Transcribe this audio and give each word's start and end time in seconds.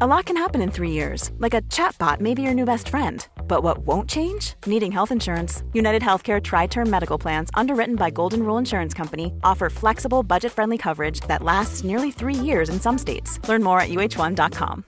A 0.00 0.06
lot 0.06 0.24
can 0.24 0.38
happen 0.38 0.62
in 0.62 0.70
three 0.70 0.90
years, 0.90 1.30
like 1.38 1.52
a 1.52 1.60
chatbot 1.68 2.18
may 2.18 2.32
be 2.32 2.40
your 2.40 2.54
new 2.54 2.64
best 2.64 2.88
friend. 2.88 3.26
But 3.46 3.62
what 3.62 3.86
won't 3.86 4.08
change? 4.08 4.54
Needing 4.66 4.92
health 4.92 5.12
insurance. 5.12 5.62
United 5.74 6.02
Healthcare 6.02 6.40
Tri 6.40 6.66
Term 6.66 6.88
Medical 6.88 7.18
Plans, 7.18 7.50
underwritten 7.52 7.96
by 7.96 8.10
Golden 8.10 8.40
Rule 8.40 8.58
Insurance 8.58 8.94
Company, 8.96 9.34
offer 9.44 9.68
flexible, 9.70 10.22
budget 10.22 10.52
friendly 10.52 10.78
coverage 10.78 11.20
that 11.28 11.42
lasts 11.42 11.84
nearly 11.84 12.10
three 12.10 12.34
years 12.34 12.70
in 12.70 12.80
some 12.80 12.98
states. 12.98 13.38
Learn 13.48 13.62
more 13.62 13.80
at 13.80 13.90
uh1.com. 13.90 14.82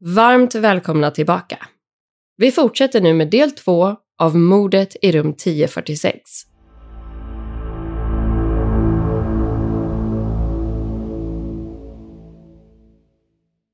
Varmt 0.00 0.54
välkomna 0.54 1.10
tillbaka. 1.10 1.58
Vi 2.36 2.50
fortsätter 2.50 3.00
nu 3.00 3.14
med 3.14 3.30
del 3.30 3.50
två 3.50 3.96
av 4.18 4.36
mordet 4.36 4.96
i 5.02 5.12
rum 5.12 5.30
1046. 5.30 6.55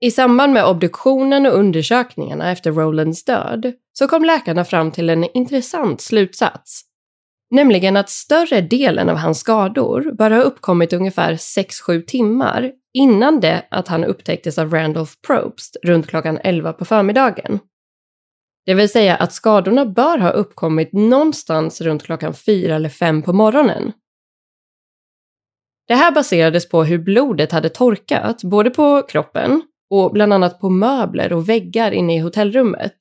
I 0.04 0.10
samband 0.10 0.52
med 0.52 0.66
obduktionen 0.66 1.46
och 1.46 1.58
undersökningarna 1.58 2.50
efter 2.50 2.72
Rolands 2.72 3.24
död 3.24 3.72
så 3.92 4.08
kom 4.08 4.24
läkarna 4.24 4.64
fram 4.64 4.90
till 4.90 5.10
en 5.10 5.36
intressant 5.36 6.00
slutsats. 6.00 6.82
Nämligen 7.50 7.96
att 7.96 8.10
större 8.10 8.60
delen 8.60 9.08
av 9.08 9.16
hans 9.16 9.40
skador 9.40 10.12
bara 10.12 10.34
ha 10.34 10.42
uppkommit 10.42 10.92
ungefär 10.92 11.32
6-7 11.32 12.02
timmar 12.02 12.72
innan 12.94 13.40
det 13.40 13.66
att 13.70 13.88
han 13.88 14.04
upptäcktes 14.04 14.58
av 14.58 14.74
Randolph 14.74 15.12
Probst 15.26 15.76
runt 15.82 16.06
klockan 16.06 16.38
11 16.44 16.72
på 16.72 16.84
förmiddagen. 16.84 17.58
Det 18.66 18.74
vill 18.74 18.88
säga 18.88 19.16
att 19.16 19.32
skadorna 19.32 19.86
bör 19.86 20.18
ha 20.18 20.30
uppkommit 20.30 20.92
någonstans 20.92 21.80
runt 21.80 22.02
klockan 22.02 22.34
4 22.34 22.74
eller 22.74 22.88
5 22.88 23.22
på 23.22 23.32
morgonen. 23.32 23.92
Det 25.88 25.94
här 25.94 26.12
baserades 26.12 26.68
på 26.68 26.84
hur 26.84 26.98
blodet 26.98 27.52
hade 27.52 27.68
torkat, 27.68 28.44
både 28.44 28.70
på 28.70 29.02
kroppen 29.08 29.62
och 29.92 30.12
bland 30.12 30.32
annat 30.32 30.60
på 30.60 30.70
möbler 30.70 31.32
och 31.32 31.48
väggar 31.48 31.92
inne 31.92 32.16
i 32.16 32.18
hotellrummet. 32.18 32.94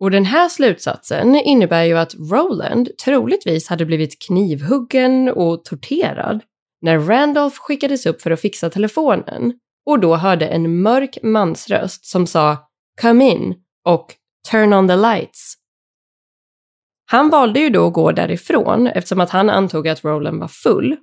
Och 0.00 0.10
den 0.10 0.24
här 0.24 0.48
slutsatsen 0.48 1.34
innebär 1.34 1.84
ju 1.84 1.98
att 1.98 2.14
Roland 2.14 2.88
troligtvis 3.04 3.68
hade 3.68 3.86
blivit 3.86 4.22
knivhuggen 4.26 5.28
och 5.28 5.64
torterad 5.64 6.40
när 6.82 6.98
Randolph 6.98 7.56
skickades 7.60 8.06
upp 8.06 8.22
för 8.22 8.30
att 8.30 8.40
fixa 8.40 8.70
telefonen 8.70 9.52
och 9.86 10.00
då 10.00 10.16
hörde 10.16 10.46
en 10.46 10.82
mörk 10.82 11.18
mansröst 11.22 12.04
som 12.04 12.26
sa 12.26 12.56
“Come 13.00 13.30
in” 13.30 13.54
och 13.84 14.14
“Turn 14.50 14.72
on 14.72 14.88
the 14.88 14.96
lights”. 14.96 15.54
Han 17.10 17.30
valde 17.30 17.60
ju 17.60 17.70
då 17.70 17.86
att 17.86 17.92
gå 17.92 18.12
därifrån 18.12 18.86
eftersom 18.86 19.20
att 19.20 19.30
han 19.30 19.50
antog 19.50 19.88
att 19.88 20.04
Roland 20.04 20.40
var 20.40 20.48
full 20.48 20.96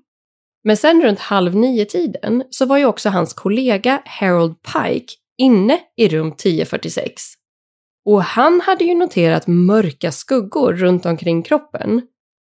men 0.63 0.78
sen 0.78 1.01
runt 1.01 1.19
halv 1.19 1.56
nio-tiden 1.56 2.44
så 2.50 2.66
var 2.66 2.78
ju 2.78 2.85
också 2.85 3.09
hans 3.09 3.34
kollega 3.34 4.01
Harold 4.06 4.56
Pike 4.62 5.13
inne 5.38 5.79
i 5.97 6.07
rum 6.07 6.28
1046. 6.28 7.22
Och 8.06 8.24
han 8.24 8.62
hade 8.62 8.84
ju 8.84 8.94
noterat 8.94 9.47
mörka 9.47 10.12
skuggor 10.12 10.74
runt 10.74 11.06
omkring 11.06 11.44
kroppen. 11.44 12.01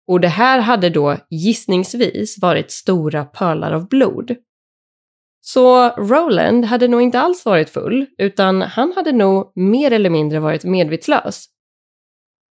Och 0.09 0.21
det 0.21 0.28
här 0.28 0.61
hade 0.61 0.91
då 0.91 1.17
gissningsvis 1.31 2.39
varit 2.39 2.71
stora 2.71 3.25
pölar 3.25 3.72
av 3.72 3.89
blod. 3.89 4.37
Så 5.41 5.88
Roland 5.88 6.65
hade 6.65 6.88
nog 6.88 7.03
inte 7.03 7.21
alls 7.21 7.44
varit 7.44 7.71
full, 7.71 8.06
utan 8.19 8.62
han 8.62 8.93
hade 8.97 9.12
nog 9.12 9.53
mer 9.55 9.91
eller 9.91 10.11
mindre 10.11 10.41
varit 10.41 10.65
medvetslös. 10.65 11.47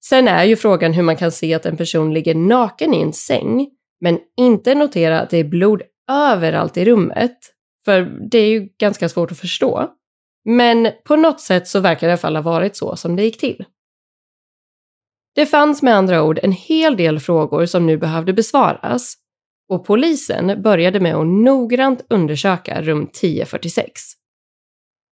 Sen 0.05 0.29
är 0.29 0.45
ju 0.45 0.57
frågan 0.57 0.93
hur 0.93 1.03
man 1.03 1.17
kan 1.17 1.33
se 1.33 1.55
att 1.55 1.67
en 1.67 1.77
person 1.77 2.15
ligger 2.15 2.35
naken 2.35 2.95
i 2.95 3.03
en 3.03 3.13
säng 3.13 3.69
men 4.03 4.19
inte 4.37 4.75
notera 4.75 5.21
att 5.21 5.31
det 5.31 5.39
är 5.39 5.45
blod 5.45 5.83
överallt 6.11 6.77
i 6.77 6.85
rummet. 6.85 7.39
För 7.85 8.03
det 8.31 8.39
är 8.39 8.49
ju 8.49 8.69
ganska 8.79 9.09
svårt 9.09 9.33
att 9.33 9.39
förstå. 9.39 9.91
Men 10.45 10.89
på 11.05 11.17
något 11.17 11.41
sätt 11.41 11.69
så 11.69 11.81
verkar 11.81 12.07
det 12.07 12.11
i 12.11 12.13
alla 12.13 12.19
fall 12.19 12.37
ha 12.37 12.43
varit 12.43 12.77
så 12.77 12.97
som 12.97 13.17
det 13.17 13.23
gick 13.23 13.39
till. 13.39 13.65
Det 15.35 15.47
fanns 15.47 15.83
med 15.83 15.97
andra 15.97 16.23
ord 16.23 16.39
en 16.43 16.53
hel 16.53 16.97
del 16.97 17.21
frågor 17.21 17.67
som 17.67 17.87
nu 17.87 17.97
behövde 17.99 18.33
besvaras 18.33 19.15
och 19.69 19.87
polisen 19.87 20.63
började 20.63 21.01
med 21.01 21.15
att 21.15 21.27
noggrant 21.27 22.07
undersöka 22.11 22.83
rum 22.83 23.03
1046. 23.03 24.03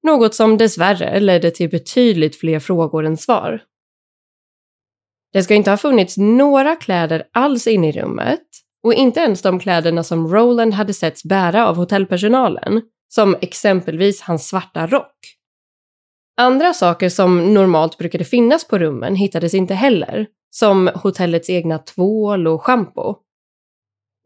Något 0.02 0.34
som 0.34 0.58
dessvärre 0.58 1.20
ledde 1.20 1.50
till 1.50 1.70
betydligt 1.70 2.36
fler 2.36 2.60
frågor 2.60 3.04
än 3.04 3.16
svar. 3.16 3.62
Det 5.32 5.42
ska 5.42 5.54
inte 5.54 5.70
ha 5.70 5.76
funnits 5.76 6.16
några 6.16 6.76
kläder 6.76 7.28
alls 7.32 7.66
inne 7.66 7.88
i 7.88 7.92
rummet 7.92 8.65
och 8.86 8.94
inte 8.94 9.20
ens 9.20 9.42
de 9.42 9.58
kläderna 9.58 10.02
som 10.02 10.28
Roland 10.28 10.74
hade 10.74 10.94
setts 10.94 11.24
bära 11.24 11.68
av 11.68 11.76
hotellpersonalen, 11.76 12.82
som 13.08 13.36
exempelvis 13.40 14.20
hans 14.20 14.48
svarta 14.48 14.86
rock. 14.86 15.16
Andra 16.36 16.74
saker 16.74 17.08
som 17.08 17.54
normalt 17.54 17.98
brukade 17.98 18.24
finnas 18.24 18.68
på 18.68 18.78
rummen 18.78 19.14
hittades 19.14 19.54
inte 19.54 19.74
heller, 19.74 20.26
som 20.50 20.90
hotellets 20.94 21.50
egna 21.50 21.78
tvål 21.78 22.46
och 22.46 22.62
schampo. 22.62 23.14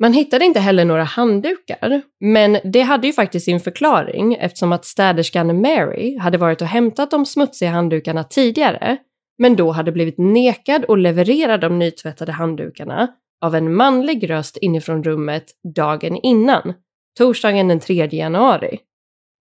Man 0.01 0.13
hittade 0.13 0.45
inte 0.45 0.61
heller 0.61 0.85
några 0.85 1.05
handdukar, 1.05 2.03
men 2.21 2.59
det 2.65 2.83
hade 2.83 3.07
ju 3.07 3.13
faktiskt 3.13 3.45
sin 3.45 3.61
förklaring 3.61 4.35
eftersom 4.35 4.73
att 4.73 4.85
städerskan 4.85 5.61
Mary 5.61 6.19
hade 6.19 6.39
varit 6.39 6.63
och 6.63 6.69
hämtat 6.69 7.11
de 7.11 7.27
smutsiga 7.27 7.71
handdukarna 7.71 8.25
tidigare, 8.25 8.97
men 9.39 9.57
då 9.57 9.71
hade 9.71 9.93
blivit 9.93 10.19
nekad 10.19 10.85
att 10.89 10.99
leverera 10.99 11.59
de 11.59 11.79
nytvättade 11.79 12.33
handdukarna 12.33 13.09
av 13.41 13.55
en 13.55 13.75
manlig 13.75 14.31
röst 14.31 14.57
inifrån 14.57 15.05
rummet 15.05 15.45
dagen 15.75 16.17
innan, 16.17 16.75
torsdagen 17.19 17.69
den 17.69 17.81
3 17.81 18.09
januari. 18.13 18.79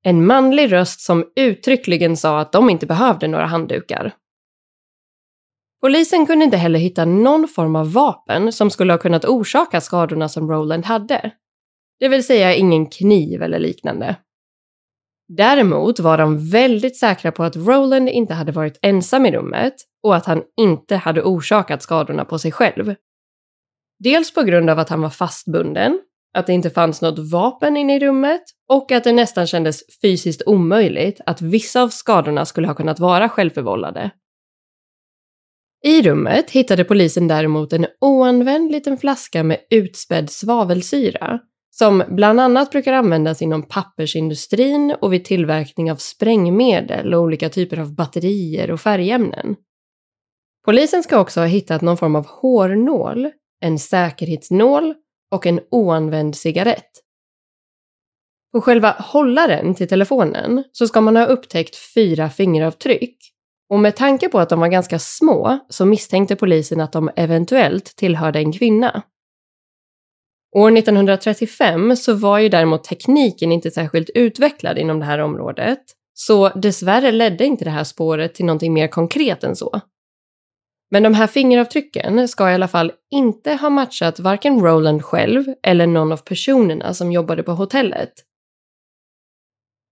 En 0.03 0.25
manlig 0.25 0.71
röst 0.71 1.01
som 1.01 1.25
uttryckligen 1.35 2.17
sa 2.17 2.39
att 2.39 2.51
de 2.51 2.69
inte 2.69 2.85
behövde 2.85 3.27
några 3.27 3.45
handdukar. 3.45 4.13
Polisen 5.81 6.25
kunde 6.25 6.45
inte 6.45 6.57
heller 6.57 6.79
hitta 6.79 7.05
någon 7.05 7.47
form 7.47 7.75
av 7.75 7.93
vapen 7.93 8.53
som 8.53 8.69
skulle 8.69 8.93
ha 8.93 8.97
kunnat 8.97 9.25
orsaka 9.25 9.81
skadorna 9.81 10.29
som 10.29 10.51
Roland 10.51 10.85
hade. 10.85 11.31
Det 11.99 12.07
vill 12.07 12.23
säga 12.23 12.55
ingen 12.55 12.85
kniv 12.85 13.41
eller 13.41 13.59
liknande. 13.59 14.15
Däremot 15.27 15.99
var 15.99 16.17
de 16.17 16.49
väldigt 16.49 16.97
säkra 16.97 17.31
på 17.31 17.43
att 17.43 17.55
Roland 17.55 18.09
inte 18.09 18.33
hade 18.33 18.51
varit 18.51 18.79
ensam 18.81 19.25
i 19.25 19.31
rummet 19.31 19.73
och 20.03 20.15
att 20.15 20.25
han 20.25 20.43
inte 20.57 20.95
hade 20.95 21.21
orsakat 21.21 21.81
skadorna 21.81 22.25
på 22.25 22.39
sig 22.39 22.51
själv. 22.51 22.95
Dels 23.99 24.33
på 24.33 24.43
grund 24.43 24.69
av 24.69 24.79
att 24.79 24.89
han 24.89 25.01
var 25.01 25.09
fastbunden, 25.09 25.99
att 26.33 26.47
det 26.47 26.53
inte 26.53 26.69
fanns 26.69 27.01
något 27.01 27.31
vapen 27.31 27.77
inne 27.77 27.95
i 27.95 27.99
rummet 27.99 28.41
och 28.69 28.91
att 28.91 29.03
det 29.03 29.13
nästan 29.13 29.47
kändes 29.47 29.83
fysiskt 30.01 30.41
omöjligt 30.45 31.21
att 31.25 31.41
vissa 31.41 31.81
av 31.83 31.89
skadorna 31.89 32.45
skulle 32.45 32.67
ha 32.67 32.75
kunnat 32.75 32.99
vara 32.99 33.29
självförvållade. 33.29 34.11
I 35.83 36.01
rummet 36.01 36.51
hittade 36.51 36.83
polisen 36.83 37.27
däremot 37.27 37.73
en 37.73 37.87
oanvänd 38.01 38.71
liten 38.71 38.97
flaska 38.97 39.43
med 39.43 39.59
utspädd 39.69 40.29
svavelsyra 40.29 41.39
som 41.71 42.03
bland 42.07 42.39
annat 42.39 42.71
brukar 42.71 42.93
användas 42.93 43.41
inom 43.41 43.63
pappersindustrin 43.63 44.95
och 45.01 45.13
vid 45.13 45.25
tillverkning 45.25 45.91
av 45.91 45.95
sprängmedel 45.95 47.13
och 47.13 47.21
olika 47.21 47.49
typer 47.49 47.79
av 47.79 47.95
batterier 47.95 48.71
och 48.71 48.81
färgämnen. 48.81 49.55
Polisen 50.65 51.03
ska 51.03 51.19
också 51.19 51.39
ha 51.39 51.47
hittat 51.47 51.81
någon 51.81 51.97
form 51.97 52.15
av 52.15 52.25
hårnål 52.27 53.31
en 53.59 53.79
säkerhetsnål 53.79 54.95
och 55.31 55.45
en 55.45 55.59
oanvänd 55.71 56.35
cigarett. 56.35 56.91
På 58.51 58.61
själva 58.61 58.95
hållaren 58.99 59.75
till 59.75 59.87
telefonen 59.87 60.63
så 60.71 60.87
ska 60.87 61.01
man 61.01 61.15
ha 61.15 61.25
upptäckt 61.25 61.75
fyra 61.75 62.29
fingeravtryck 62.29 63.17
och 63.69 63.79
med 63.79 63.95
tanke 63.95 64.29
på 64.29 64.39
att 64.39 64.49
de 64.49 64.59
var 64.59 64.67
ganska 64.67 64.99
små 64.99 65.59
så 65.69 65.85
misstänkte 65.85 66.35
polisen 66.35 66.81
att 66.81 66.91
de 66.91 67.09
eventuellt 67.15 67.95
tillhörde 67.95 68.39
en 68.39 68.51
kvinna. 68.51 69.03
År 70.55 70.77
1935 70.77 71.95
så 71.95 72.13
var 72.13 72.39
ju 72.39 72.49
däremot 72.49 72.83
tekniken 72.83 73.51
inte 73.51 73.71
särskilt 73.71 74.09
utvecklad 74.09 74.77
inom 74.77 74.99
det 74.99 75.05
här 75.05 75.19
området, 75.19 75.79
så 76.13 76.49
dessvärre 76.49 77.11
ledde 77.11 77.45
inte 77.45 77.65
det 77.65 77.71
här 77.71 77.83
spåret 77.83 78.35
till 78.35 78.45
någonting 78.45 78.73
mer 78.73 78.87
konkret 78.87 79.43
än 79.43 79.55
så. 79.55 79.81
Men 80.91 81.03
de 81.03 81.13
här 81.13 81.27
fingeravtrycken 81.27 82.27
ska 82.27 82.51
i 82.51 82.53
alla 82.53 82.67
fall 82.67 82.91
inte 83.11 83.53
ha 83.53 83.69
matchat 83.69 84.19
varken 84.19 84.59
Roland 84.59 85.03
själv 85.03 85.45
eller 85.63 85.87
någon 85.87 86.11
av 86.11 86.17
personerna 86.17 86.93
som 86.93 87.11
jobbade 87.11 87.43
på 87.43 87.51
hotellet. 87.51 88.13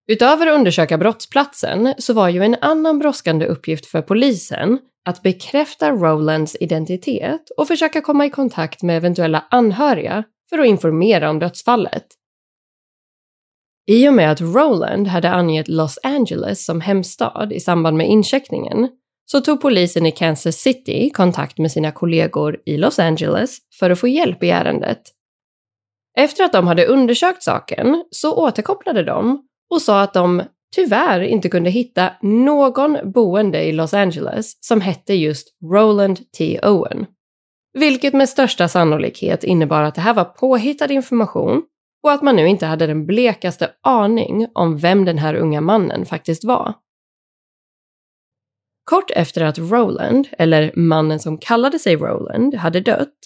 Utöver 0.07 0.47
att 0.47 0.55
undersöka 0.55 0.97
brottsplatsen 0.97 1.93
så 1.97 2.13
var 2.13 2.29
ju 2.29 2.43
en 2.43 2.55
annan 2.61 2.99
brådskande 2.99 3.45
uppgift 3.45 3.85
för 3.85 4.01
polisen 4.01 4.79
att 5.05 5.21
bekräfta 5.21 5.91
Rolands 5.91 6.57
identitet 6.59 7.49
och 7.57 7.67
försöka 7.67 8.01
komma 8.01 8.25
i 8.25 8.29
kontakt 8.29 8.83
med 8.83 8.97
eventuella 8.97 9.45
anhöriga 9.49 10.23
för 10.49 10.59
att 10.59 10.67
informera 10.67 11.29
om 11.29 11.39
dödsfallet. 11.39 12.05
I 13.89 14.09
och 14.09 14.13
med 14.13 14.31
att 14.31 14.41
Roland 14.41 15.07
hade 15.07 15.29
angett 15.29 15.67
Los 15.67 15.99
Angeles 16.03 16.65
som 16.65 16.81
hemstad 16.81 17.53
i 17.53 17.59
samband 17.59 17.97
med 17.97 18.07
incheckningen 18.07 18.89
så 19.31 19.41
tog 19.41 19.61
polisen 19.61 20.05
i 20.05 20.11
Kansas 20.11 20.55
City 20.55 21.09
kontakt 21.09 21.57
med 21.57 21.71
sina 21.71 21.91
kollegor 21.91 22.57
i 22.65 22.77
Los 22.77 22.99
Angeles 22.99 23.57
för 23.79 23.89
att 23.89 23.99
få 23.99 24.07
hjälp 24.07 24.43
i 24.43 24.49
ärendet. 24.49 25.01
Efter 26.17 26.43
att 26.43 26.53
de 26.53 26.67
hade 26.67 26.85
undersökt 26.85 27.43
saken 27.43 28.03
så 28.11 28.35
återkopplade 28.35 29.03
de 29.03 29.43
och 29.69 29.81
sa 29.81 30.01
att 30.01 30.13
de 30.13 30.43
tyvärr 30.75 31.21
inte 31.21 31.49
kunde 31.49 31.69
hitta 31.69 32.11
någon 32.21 33.11
boende 33.11 33.63
i 33.63 33.71
Los 33.71 33.93
Angeles 33.93 34.57
som 34.59 34.81
hette 34.81 35.13
just 35.13 35.47
Roland 35.71 36.31
T. 36.37 36.59
Owen. 36.63 37.05
Vilket 37.73 38.13
med 38.13 38.29
största 38.29 38.67
sannolikhet 38.67 39.43
innebar 39.43 39.83
att 39.83 39.95
det 39.95 40.01
här 40.01 40.13
var 40.13 40.23
påhittad 40.23 40.93
information 40.93 41.63
och 42.03 42.11
att 42.11 42.21
man 42.21 42.35
nu 42.35 42.47
inte 42.47 42.65
hade 42.65 42.87
den 42.87 43.05
blekaste 43.05 43.69
aning 43.83 44.47
om 44.53 44.77
vem 44.77 45.05
den 45.05 45.17
här 45.17 45.35
unga 45.35 45.61
mannen 45.61 46.05
faktiskt 46.05 46.43
var. 46.43 46.73
Kort 48.89 49.11
efter 49.11 49.43
att 49.43 49.57
Roland, 49.57 50.27
eller 50.37 50.71
mannen 50.75 51.19
som 51.19 51.37
kallade 51.37 51.79
sig 51.79 51.95
Roland, 51.95 52.55
hade 52.55 52.79
dött 52.79 53.17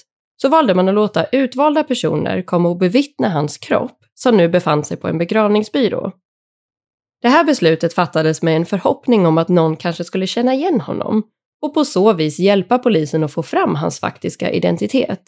så 0.42 0.50
valde 0.50 0.76
man 0.76 0.88
att 0.88 0.96
låta 0.96 1.26
utvalda 1.26 1.84
personer 1.84 2.42
komma 2.42 2.70
och 2.70 2.78
bevittna 2.78 3.30
hans 3.30 3.58
kropp 3.58 3.98
som 4.14 4.38
nu 4.38 4.50
befann 4.50 4.84
sig 4.84 4.98
på 4.98 5.08
en 5.08 5.18
begravningsbyrå. 5.18 6.12
Det 7.22 7.30
här 7.30 7.44
beslutet 7.44 7.94
fattades 7.94 8.42
med 8.42 8.56
en 8.56 8.66
förhoppning 8.66 9.26
om 9.26 9.38
att 9.38 9.50
någon 9.50 9.78
kanske 9.78 10.04
skulle 10.04 10.28
känna 10.28 10.54
igen 10.54 10.82
honom 10.82 11.24
och 11.62 11.74
på 11.74 11.86
så 11.86 12.14
vis 12.14 12.40
hjälpa 12.40 12.80
polisen 12.80 13.24
att 13.24 13.34
få 13.34 13.44
fram 13.44 13.76
hans 13.76 14.00
faktiska 14.00 14.52
identitet. 14.52 15.22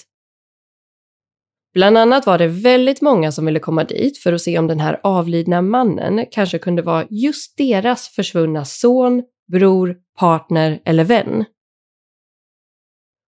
Bland 1.74 1.98
annat 1.98 2.26
var 2.26 2.38
det 2.38 2.48
väldigt 2.48 3.02
många 3.02 3.32
som 3.32 3.46
ville 3.46 3.60
komma 3.60 3.84
dit 3.84 4.18
för 4.18 4.34
att 4.34 4.42
se 4.42 4.60
om 4.60 4.68
den 4.68 4.80
här 4.80 5.00
avlidna 5.04 5.62
mannen 5.62 6.26
kanske 6.32 6.60
kunde 6.60 6.82
vara 6.82 7.06
just 7.10 7.58
deras 7.58 8.10
försvunna 8.10 8.66
son, 8.66 9.24
bror, 9.52 10.03
partner 10.20 10.82
eller 10.86 11.04
vän. 11.04 11.46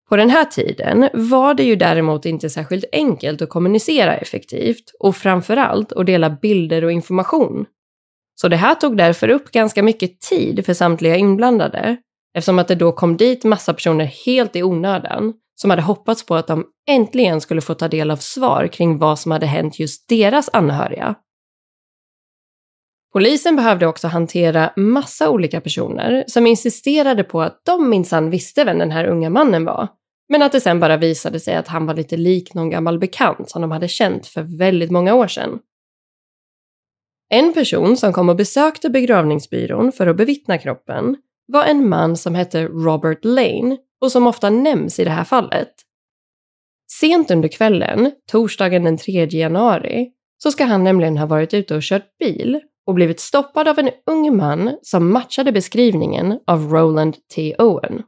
På 0.08 0.16
den 0.16 0.30
här 0.30 0.44
tiden 0.44 1.08
var 1.14 1.54
det 1.54 1.62
ju 1.62 1.76
däremot 1.76 2.26
inte 2.26 2.50
särskilt 2.50 2.84
enkelt 2.92 3.42
att 3.42 3.48
kommunicera 3.48 4.16
effektivt 4.16 4.92
och 5.00 5.16
framförallt 5.16 5.92
att 5.92 6.06
dela 6.06 6.30
bilder 6.30 6.84
och 6.84 6.92
information. 6.92 7.66
Så 8.34 8.48
det 8.48 8.56
här 8.56 8.74
tog 8.74 8.96
därför 8.96 9.28
upp 9.28 9.50
ganska 9.50 9.82
mycket 9.82 10.20
tid 10.20 10.66
för 10.66 10.74
samtliga 10.74 11.16
inblandade 11.16 11.96
eftersom 12.34 12.58
att 12.58 12.68
det 12.68 12.74
då 12.74 12.92
kom 12.92 13.16
dit 13.16 13.44
massa 13.44 13.74
personer 13.74 14.04
helt 14.26 14.56
i 14.56 14.62
onödan 14.62 15.34
som 15.54 15.70
hade 15.70 15.82
hoppats 15.82 16.26
på 16.26 16.34
att 16.34 16.46
de 16.46 16.64
äntligen 16.88 17.40
skulle 17.40 17.60
få 17.60 17.74
ta 17.74 17.88
del 17.88 18.10
av 18.10 18.16
svar 18.16 18.66
kring 18.66 18.98
vad 18.98 19.18
som 19.18 19.32
hade 19.32 19.46
hänt 19.46 19.78
just 19.78 20.08
deras 20.08 20.50
anhöriga. 20.52 21.14
Polisen 23.16 23.56
behövde 23.56 23.86
också 23.86 24.08
hantera 24.08 24.72
massa 24.76 25.30
olika 25.30 25.60
personer 25.60 26.24
som 26.26 26.46
insisterade 26.46 27.24
på 27.24 27.42
att 27.42 27.60
de 27.64 27.90
minsann 27.90 28.30
visste 28.30 28.64
vem 28.64 28.78
den 28.78 28.90
här 28.90 29.04
unga 29.06 29.30
mannen 29.30 29.64
var. 29.64 29.88
Men 30.28 30.42
att 30.42 30.52
det 30.52 30.60
sen 30.60 30.80
bara 30.80 30.96
visade 30.96 31.40
sig 31.40 31.54
att 31.54 31.68
han 31.68 31.86
var 31.86 31.94
lite 31.94 32.16
lik 32.16 32.54
någon 32.54 32.70
gammal 32.70 32.98
bekant 32.98 33.50
som 33.50 33.62
de 33.62 33.70
hade 33.70 33.88
känt 33.88 34.26
för 34.26 34.58
väldigt 34.58 34.90
många 34.90 35.14
år 35.14 35.26
sedan. 35.26 35.58
En 37.28 37.52
person 37.52 37.96
som 37.96 38.12
kom 38.12 38.28
och 38.28 38.36
besökte 38.36 38.90
begravningsbyrån 38.90 39.92
för 39.92 40.06
att 40.06 40.16
bevittna 40.16 40.58
kroppen 40.58 41.16
var 41.46 41.64
en 41.64 41.88
man 41.88 42.16
som 42.16 42.34
hette 42.34 42.64
Robert 42.64 43.24
Lane 43.24 43.76
och 44.00 44.12
som 44.12 44.26
ofta 44.26 44.50
nämns 44.50 44.98
i 44.98 45.04
det 45.04 45.10
här 45.10 45.24
fallet. 45.24 45.72
Sent 47.00 47.30
under 47.30 47.48
kvällen, 47.48 48.12
torsdagen 48.30 48.84
den 48.84 48.96
3 48.96 49.26
januari, 49.26 50.10
så 50.38 50.50
ska 50.50 50.64
han 50.64 50.84
nämligen 50.84 51.18
ha 51.18 51.26
varit 51.26 51.54
ute 51.54 51.74
och 51.76 51.82
kört 51.82 52.18
bil 52.18 52.60
och 52.86 52.94
blivit 52.94 53.20
stoppad 53.20 53.68
av 53.68 53.78
en 53.78 53.90
ung 54.06 54.36
man 54.36 54.78
som 54.82 55.12
matchade 55.12 55.52
beskrivningen 55.52 56.40
av 56.46 56.70
Roland 56.70 57.16
T. 57.34 57.56
Owen. 57.58 58.02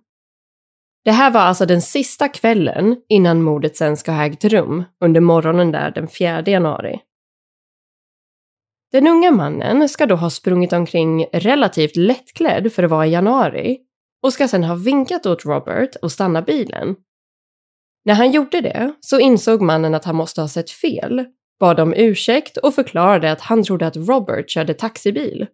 Det 1.05 1.11
här 1.11 1.31
var 1.31 1.41
alltså 1.41 1.67
den 1.67 1.83
sista 1.83 2.29
kvällen 2.29 2.97
innan 3.09 3.43
mordet 3.43 3.77
sen 3.77 3.97
ska 3.97 4.13
ha 4.13 4.27
ägt 4.27 4.45
rum 4.45 4.85
under 5.05 5.21
morgonen 5.21 5.73
där 5.73 5.91
den 5.91 6.09
4 6.09 6.43
januari. 6.47 7.01
Den 8.93 9.07
unga 9.07 9.31
mannen 9.31 9.89
ska 9.89 10.07
då 10.07 10.15
ha 10.15 10.31
sprungit 10.31 10.73
omkring 10.73 11.27
relativt 11.33 11.97
lättklädd 11.97 12.73
för 12.73 12.83
att 12.83 12.91
vara 12.91 13.07
i 13.07 13.11
januari 13.11 13.79
och 14.23 14.33
ska 14.33 14.49
sedan 14.49 14.65
ha 14.65 14.75
vinkat 14.75 15.27
åt 15.27 15.45
Robert 15.45 15.97
och 16.03 16.13
stanna 16.13 16.43
bilen. 16.43 16.97
När 18.05 18.15
han 18.15 18.31
gjorde 18.31 18.61
det 18.61 18.95
så 19.01 19.19
insåg 19.19 19.63
mannen 19.63 19.95
att 19.95 20.05
han 20.05 20.17
måste 20.17 20.41
ha 20.41 20.49
sett 20.49 20.71
fel, 20.71 21.25
bad 21.61 21.81
om 21.81 21.95
ursäkt 21.97 22.57
och 22.57 22.75
förklarade 22.75 23.33
att 23.33 23.41
han 23.41 23.63
trodde 23.63 23.87
att 23.87 23.97
Robert 23.97 24.51
körde 24.51 24.75
taxibil. 24.75 25.47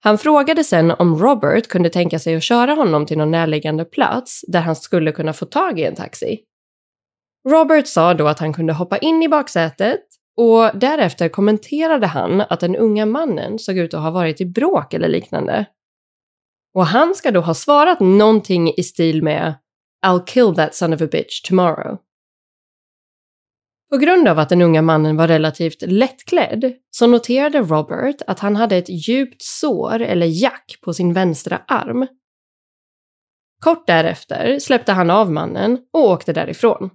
Han 0.00 0.18
frågade 0.18 0.64
sen 0.64 0.90
om 0.90 1.18
Robert 1.18 1.68
kunde 1.68 1.90
tänka 1.90 2.18
sig 2.18 2.36
att 2.36 2.42
köra 2.42 2.74
honom 2.74 3.06
till 3.06 3.18
någon 3.18 3.30
närliggande 3.30 3.84
plats 3.84 4.44
där 4.48 4.60
han 4.60 4.76
skulle 4.76 5.12
kunna 5.12 5.32
få 5.32 5.46
tag 5.46 5.80
i 5.80 5.84
en 5.84 5.94
taxi. 5.94 6.40
Robert 7.48 7.86
sa 7.86 8.14
då 8.14 8.28
att 8.28 8.38
han 8.38 8.52
kunde 8.52 8.72
hoppa 8.72 8.98
in 8.98 9.22
i 9.22 9.28
baksätet 9.28 10.00
och 10.36 10.78
därefter 10.78 11.28
kommenterade 11.28 12.06
han 12.06 12.40
att 12.40 12.60
den 12.60 12.76
unga 12.76 13.06
mannen 13.06 13.58
såg 13.58 13.78
ut 13.78 13.94
att 13.94 14.02
ha 14.02 14.10
varit 14.10 14.40
i 14.40 14.46
bråk 14.46 14.94
eller 14.94 15.08
liknande. 15.08 15.66
Och 16.74 16.86
han 16.86 17.14
ska 17.14 17.30
då 17.30 17.40
ha 17.40 17.54
svarat 17.54 18.00
någonting 18.00 18.72
i 18.76 18.82
stil 18.82 19.22
med 19.22 19.54
“I'll 20.06 20.24
kill 20.26 20.54
that 20.54 20.74
son 20.74 20.94
of 20.94 21.00
a 21.00 21.08
bitch 21.12 21.42
tomorrow”. 21.42 21.98
På 23.94 23.98
grund 23.98 24.28
av 24.28 24.38
att 24.38 24.48
den 24.48 24.62
unga 24.62 24.82
mannen 24.82 25.16
var 25.16 25.28
relativt 25.28 25.82
lättklädd 25.82 26.72
så 26.90 27.06
noterade 27.06 27.60
Robert 27.60 28.16
att 28.26 28.40
han 28.40 28.56
hade 28.56 28.76
ett 28.76 28.88
djupt 29.08 29.42
sår 29.42 30.00
eller 30.00 30.26
jack 30.26 30.78
på 30.84 30.92
sin 30.92 31.12
vänstra 31.12 31.60
arm. 31.68 32.06
Kort 33.60 33.86
därefter 33.86 34.58
släppte 34.58 34.92
han 34.92 35.10
av 35.10 35.32
mannen 35.32 35.78
och 35.92 36.00
åkte 36.00 36.32
därifrån. 36.32 36.90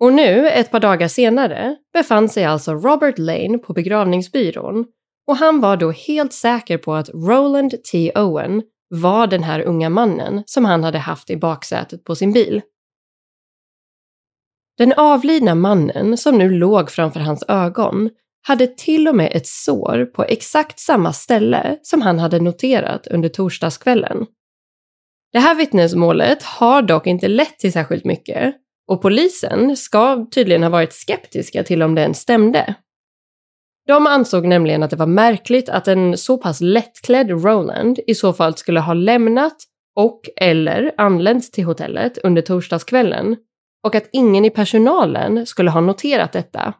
Och 0.00 0.12
nu, 0.12 0.48
ett 0.48 0.70
par 0.70 0.80
dagar 0.80 1.08
senare, 1.08 1.76
befann 1.92 2.28
sig 2.28 2.44
alltså 2.44 2.72
Robert 2.74 3.18
Lane 3.18 3.58
på 3.58 3.72
begravningsbyrån 3.72 4.84
och 5.26 5.36
han 5.36 5.60
var 5.60 5.76
då 5.76 5.90
helt 5.90 6.32
säker 6.32 6.78
på 6.78 6.94
att 6.94 7.08
Roland 7.08 7.74
T. 7.92 8.12
Owen 8.14 8.62
var 8.88 9.26
den 9.26 9.42
här 9.42 9.60
unga 9.60 9.90
mannen 9.90 10.42
som 10.46 10.64
han 10.64 10.84
hade 10.84 10.98
haft 10.98 11.30
i 11.30 11.36
baksätet 11.36 12.04
på 12.04 12.14
sin 12.14 12.32
bil. 12.32 12.62
Den 14.78 14.92
avlidna 14.92 15.54
mannen 15.54 16.16
som 16.16 16.38
nu 16.38 16.50
låg 16.50 16.90
framför 16.90 17.20
hans 17.20 17.44
ögon 17.48 18.10
hade 18.46 18.66
till 18.66 19.08
och 19.08 19.16
med 19.16 19.32
ett 19.34 19.46
sår 19.46 20.04
på 20.04 20.24
exakt 20.24 20.80
samma 20.80 21.12
ställe 21.12 21.78
som 21.82 22.02
han 22.02 22.18
hade 22.18 22.40
noterat 22.40 23.06
under 23.06 23.28
torsdagskvällen. 23.28 24.26
Det 25.32 25.38
här 25.38 25.54
vittnesmålet 25.54 26.42
har 26.42 26.82
dock 26.82 27.06
inte 27.06 27.28
lett 27.28 27.58
till 27.58 27.72
särskilt 27.72 28.04
mycket 28.04 28.54
och 28.88 29.02
polisen 29.02 29.76
ska 29.76 30.26
tydligen 30.34 30.62
ha 30.62 30.70
varit 30.70 30.92
skeptiska 30.92 31.62
till 31.62 31.82
om 31.82 31.94
den 31.94 32.14
stämde. 32.14 32.74
De 33.86 34.06
ansåg 34.06 34.46
nämligen 34.46 34.82
att 34.82 34.90
det 34.90 34.96
var 34.96 35.06
märkligt 35.06 35.68
att 35.68 35.88
en 35.88 36.16
så 36.16 36.38
pass 36.38 36.60
lättklädd 36.60 37.30
Roland 37.30 37.98
i 38.06 38.14
så 38.14 38.32
fall 38.32 38.56
skulle 38.56 38.80
ha 38.80 38.94
lämnat 38.94 39.56
och 39.96 40.20
eller 40.36 40.94
anlänt 40.96 41.52
till 41.52 41.64
hotellet 41.64 42.18
under 42.18 42.42
torsdagskvällen 42.42 43.36
och 43.86 43.94
att 43.94 44.08
ingen 44.12 44.44
i 44.44 44.50
personalen 44.50 45.46
skulle 45.46 45.70
ha 45.70 45.80
noterat 45.80 46.32
detta. 46.32 46.74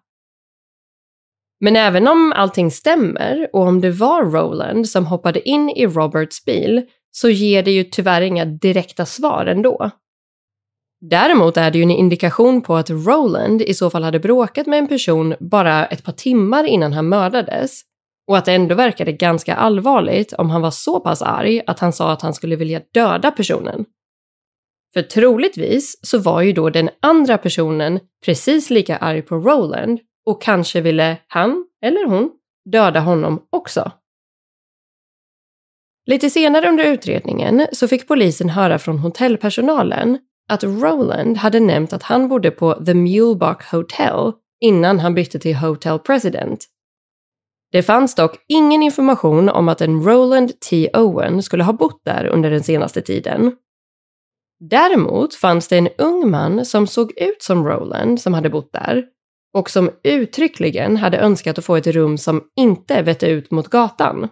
Men 1.61 1.77
även 1.77 2.09
om 2.09 2.33
allting 2.37 2.71
stämmer 2.71 3.49
och 3.53 3.63
om 3.63 3.81
det 3.81 3.91
var 3.91 4.25
Roland 4.25 4.89
som 4.89 5.07
hoppade 5.07 5.49
in 5.49 5.71
i 5.71 5.87
Roberts 5.87 6.45
bil 6.45 6.83
så 7.11 7.29
ger 7.29 7.63
det 7.63 7.71
ju 7.71 7.85
tyvärr 7.85 8.21
inga 8.21 8.45
direkta 8.45 9.07
svar 9.07 9.47
ändå. 9.47 9.91
Däremot 11.01 11.57
är 11.57 11.71
det 11.71 11.79
ju 11.79 11.83
en 11.83 11.91
indikation 11.91 12.63
på 12.63 12.77
att 12.77 12.91
Roland 12.91 13.63
i 13.63 13.75
så 13.75 13.91
fall 13.91 14.05
hade 14.05 14.21
bråkat 14.21 14.67
med 14.67 14.79
en 14.79 14.89
person 14.89 15.35
bara 15.41 15.87
ett 15.87 16.05
par 16.05 16.13
timmar 16.13 16.65
innan 16.65 16.93
han 16.93 17.09
mördades 17.09 17.81
och 18.29 18.39
att 18.39 18.45
det 18.45 18.53
ändå 18.53 18.75
verkade 18.75 19.13
ganska 19.13 19.55
allvarligt 19.55 20.33
om 20.33 20.51
han 20.51 20.63
var 20.63 20.71
så 20.71 21.01
pass 21.01 21.23
arg 21.23 21.63
att 21.67 21.79
han 21.79 21.93
sa 21.93 22.13
att 22.13 22.23
han 22.23 22.35
skulle 22.35 22.57
vilja 22.57 22.81
döda 22.95 23.31
personen. 23.31 23.85
För 24.97 25.03
troligtvis 25.03 25.99
så 26.03 26.19
var 26.19 26.43
ju 26.43 26.53
då 26.53 26.71
den 26.71 26.91
andra 27.03 27.39
personen 27.39 28.01
precis 28.25 28.71
lika 28.71 28.97
arg 28.97 29.23
på 29.23 29.37
Roland 29.37 30.01
och 30.27 30.43
kanske 30.43 30.81
ville 30.81 31.17
han 31.27 31.67
eller 31.83 32.07
hon 32.07 32.31
döda 32.71 33.01
honom 33.01 33.47
också. 33.51 33.93
Lite 36.07 36.31
senare 36.31 36.69
under 36.69 36.85
utredningen 36.85 37.67
så 37.73 37.89
fick 37.89 38.09
polisen 38.09 38.49
höra 38.49 38.79
från 38.79 38.99
hotellpersonalen 38.99 40.19
att 40.49 40.65
Roland 40.65 41.37
hade 41.37 41.61
nämnt 41.61 41.93
att 41.93 42.03
han 42.03 42.29
bodde 42.29 42.51
på 42.51 42.85
The 42.85 42.95
Mulebach 42.95 43.73
Hotel 43.73 44.33
innan 44.61 44.99
han 44.99 45.15
bytte 45.15 45.39
till 45.39 45.57
Hotel 45.57 45.99
President. 45.99 46.65
Det 47.73 47.83
fanns 47.83 48.15
dock 48.15 48.37
ingen 48.49 48.83
information 48.83 49.49
om 49.49 49.69
att 49.69 49.81
en 49.81 50.03
Roland 50.03 50.61
T. 50.61 50.91
Owen 50.95 51.43
skulle 51.43 51.65
ha 51.65 51.73
bott 51.73 52.01
där 52.05 52.27
under 52.27 52.51
den 52.51 52.63
senaste 52.63 53.03
tiden. 53.03 53.57
Däremot 54.61 55.35
fanns 55.35 55.69
det 55.69 55.79
en 55.79 55.89
ung 55.99 56.31
man 56.31 56.65
som 56.65 56.87
såg 56.87 57.13
ut 57.19 57.43
som 57.43 57.67
Roland 57.67 58.21
som 58.21 58.35
hade 58.35 58.51
bott 58.51 58.73
där 58.73 59.05
och 59.55 59.71
som 59.71 59.91
uttryckligen 60.03 60.97
hade 60.97 61.19
önskat 61.19 61.59
att 61.59 61.65
få 61.65 61.77
ett 61.77 61.87
rum 61.87 62.19
som 62.19 62.45
inte 62.57 63.03
vette 63.03 63.27
ut 63.27 63.51
mot 63.51 63.69
gatan. 63.69 64.29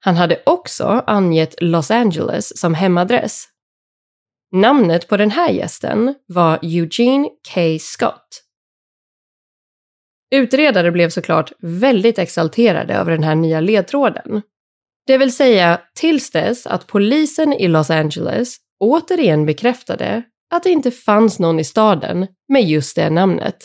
Han 0.00 0.16
hade 0.16 0.42
också 0.46 0.84
angett 1.06 1.54
Los 1.62 1.90
Angeles 1.90 2.60
som 2.60 2.74
hemadress. 2.74 3.44
Namnet 4.52 5.08
på 5.08 5.16
den 5.16 5.30
här 5.30 5.50
gästen 5.50 6.14
var 6.26 6.58
Eugene 6.62 7.28
K. 7.54 7.60
Scott. 7.80 8.44
Utredare 10.30 10.90
blev 10.90 11.10
såklart 11.10 11.52
väldigt 11.58 12.18
exalterade 12.18 12.94
över 12.94 13.10
den 13.12 13.22
här 13.22 13.34
nya 13.34 13.60
ledtråden. 13.60 14.42
Det 15.06 15.18
vill 15.18 15.32
säga 15.32 15.80
tills 15.94 16.30
dess 16.30 16.66
att 16.66 16.86
polisen 16.86 17.52
i 17.52 17.68
Los 17.68 17.90
Angeles 17.90 18.56
återigen 18.80 19.46
bekräftade 19.46 20.22
att 20.50 20.62
det 20.62 20.70
inte 20.70 20.90
fanns 20.90 21.38
någon 21.38 21.60
i 21.60 21.64
staden 21.64 22.26
med 22.48 22.62
just 22.62 22.96
det 22.96 23.10
namnet. 23.10 23.56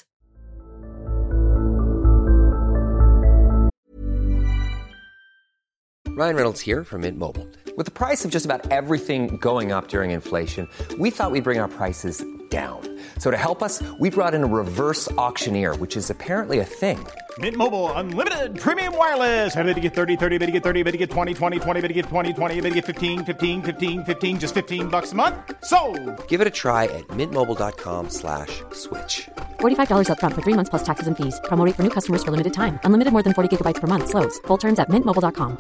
Ryan 6.18 6.36
Reynolds 6.36 6.68
här 6.68 6.84
från 6.84 7.02
Mint 7.02 7.18
Mobile. 7.18 7.46
priset 7.94 8.32
på 8.32 8.40
nästan 8.40 8.62
allt 8.72 9.06
som 9.06 9.28
går 9.38 9.78
upp 9.78 9.94
under 9.94 10.04
inflationen, 10.04 10.70
trodde 10.90 11.04
vi 11.04 11.10
att 11.10 11.34
vi 11.34 11.42
skulle 11.42 11.42
bring 11.42 11.62
våra 11.62 11.68
priser 11.68 12.14
down. 12.52 13.00
So 13.18 13.32
to 13.32 13.38
help 13.38 13.64
us, 13.64 13.82
we 14.00 14.12
brought 14.12 14.36
in 14.36 14.44
a 14.44 14.48
reverse 14.48 15.10
auctioneer, 15.14 15.76
which 15.78 15.98
is 15.98 16.12
apparently 16.12 16.60
a 16.60 16.66
thing. 16.66 17.00
Mint 17.40 17.58
Mobile 17.58 17.92
unlimited 17.94 18.60
premium 18.60 18.96
wireless. 18.96 19.56
Ready 19.56 19.74
to 19.74 19.80
get 19.80 19.96
30, 19.96 20.16
30, 20.18 20.38
bit 20.38 20.46
to 20.46 20.52
get 20.52 20.64
30, 20.64 20.84
bit 20.84 20.92
to 20.92 20.98
get 21.00 21.10
20, 21.10 21.34
20, 21.34 21.60
20, 21.60 21.82
bit 21.82 21.88
to 21.88 21.94
get 21.96 22.06
20, 22.06 22.34
20, 22.34 22.62
bit 22.62 22.70
to 22.70 22.76
get 22.76 22.86
15, 22.86 23.26
15, 23.26 23.64
15, 23.64 24.04
15 24.04 24.40
just 24.40 24.54
15 24.54 24.88
bucks 24.90 25.14
a 25.14 25.16
month. 25.16 25.36
So, 25.64 25.80
Give 26.28 26.42
it 26.42 26.46
a 26.48 26.52
try 26.52 26.84
at 26.84 27.08
mintmobile.com/switch. 27.18 28.62
slash 28.74 29.30
$45 29.60 30.10
upfront 30.10 30.36
for 30.36 30.44
three 30.44 30.54
months 30.54 30.70
plus 30.70 30.84
taxes 30.84 31.08
and 31.08 31.18
fees. 31.18 31.42
Promo 31.46 31.66
rate 31.66 31.76
for 31.76 31.82
new 31.82 31.90
customers 31.90 32.24
for 32.24 32.30
limited 32.30 32.54
time. 32.54 32.80
Unlimited 32.84 33.12
more 33.12 33.24
than 33.24 33.34
40 33.34 33.50
gigabytes 33.50 33.82
per 33.82 33.88
month. 33.88 34.10
Slows. 34.10 34.38
Full 34.48 34.58
terms 34.58 34.78
at 34.80 34.90
mintmobile.com. 34.90 35.58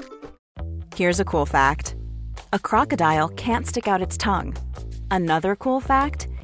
Here's 0.95 1.19
a 1.19 1.25
cool 1.25 1.47
fact 1.47 1.95
a 2.53 2.59
crocodile 2.59 3.29
can't 3.29 3.65
stick 3.65 3.87
out 3.87 4.01
its 4.01 4.15
tongue. 4.17 4.55
Another 5.09 5.55
cool 5.55 5.79
fact 5.81 6.27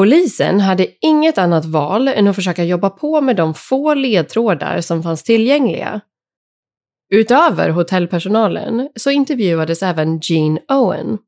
Polisen 0.00 0.60
hade 0.60 0.86
inget 1.00 1.38
annat 1.38 1.64
val 1.64 2.08
än 2.08 2.26
att 2.26 2.36
försöka 2.36 2.64
jobba 2.64 2.90
på 2.90 3.20
med 3.20 3.36
de 3.36 3.54
få 3.54 3.94
ledtrådar 3.94 4.80
som 4.80 5.02
fanns 5.02 5.22
tillgängliga. 5.22 6.00
Utöver 7.14 7.70
hotellpersonalen 7.70 8.88
så 8.96 9.10
intervjuades 9.10 9.82
även 9.82 10.20
Jean 10.22 10.58
Owen. 10.68 11.18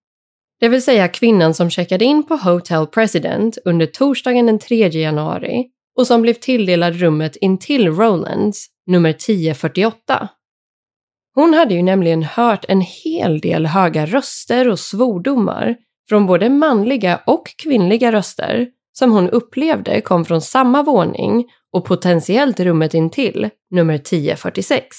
Det 0.60 0.68
vill 0.68 0.82
säga 0.82 1.08
kvinnan 1.08 1.54
som 1.54 1.70
checkade 1.70 2.04
in 2.04 2.22
på 2.22 2.36
Hotel 2.36 2.86
President 2.86 3.58
under 3.64 3.86
torsdagen 3.86 4.46
den 4.46 4.58
3 4.58 4.88
januari 4.88 5.66
och 5.98 6.06
som 6.06 6.22
blev 6.22 6.34
tilldelad 6.34 6.96
rummet 6.96 7.36
intill 7.36 7.88
Rolands, 7.88 8.66
nummer 8.86 9.10
1048. 9.10 10.28
Hon 11.34 11.54
hade 11.54 11.74
ju 11.74 11.82
nämligen 11.82 12.22
hört 12.22 12.64
en 12.68 12.80
hel 12.80 13.40
del 13.40 13.66
höga 13.66 14.06
röster 14.06 14.68
och 14.68 14.78
svordomar 14.78 15.76
från 16.12 16.26
både 16.26 16.48
manliga 16.48 17.20
och 17.26 17.46
kvinnliga 17.62 18.12
röster 18.12 18.68
som 18.98 19.12
hon 19.12 19.30
upplevde 19.30 20.00
kom 20.00 20.24
från 20.24 20.40
samma 20.40 20.82
våning 20.82 21.44
och 21.72 21.84
potentiellt 21.84 22.60
rummet 22.60 22.94
intill, 22.94 23.50
nummer 23.70 23.94
1046. 23.94 24.96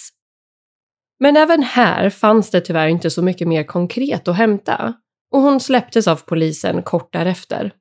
Men 1.19 1.37
även 1.37 1.63
här 1.63 2.09
fanns 2.09 2.51
det 2.51 2.61
tyvärr 2.61 2.87
inte 2.87 3.09
så 3.09 3.21
mycket 3.21 3.47
mer 3.47 3.63
konkret 3.63 4.27
att 4.27 4.35
hämta 4.35 4.93
och 5.31 5.41
hon 5.41 5.59
släpptes 5.59 6.07
av 6.07 6.15
polisen 6.15 6.83
kort 6.83 7.13
därefter. 7.13 7.73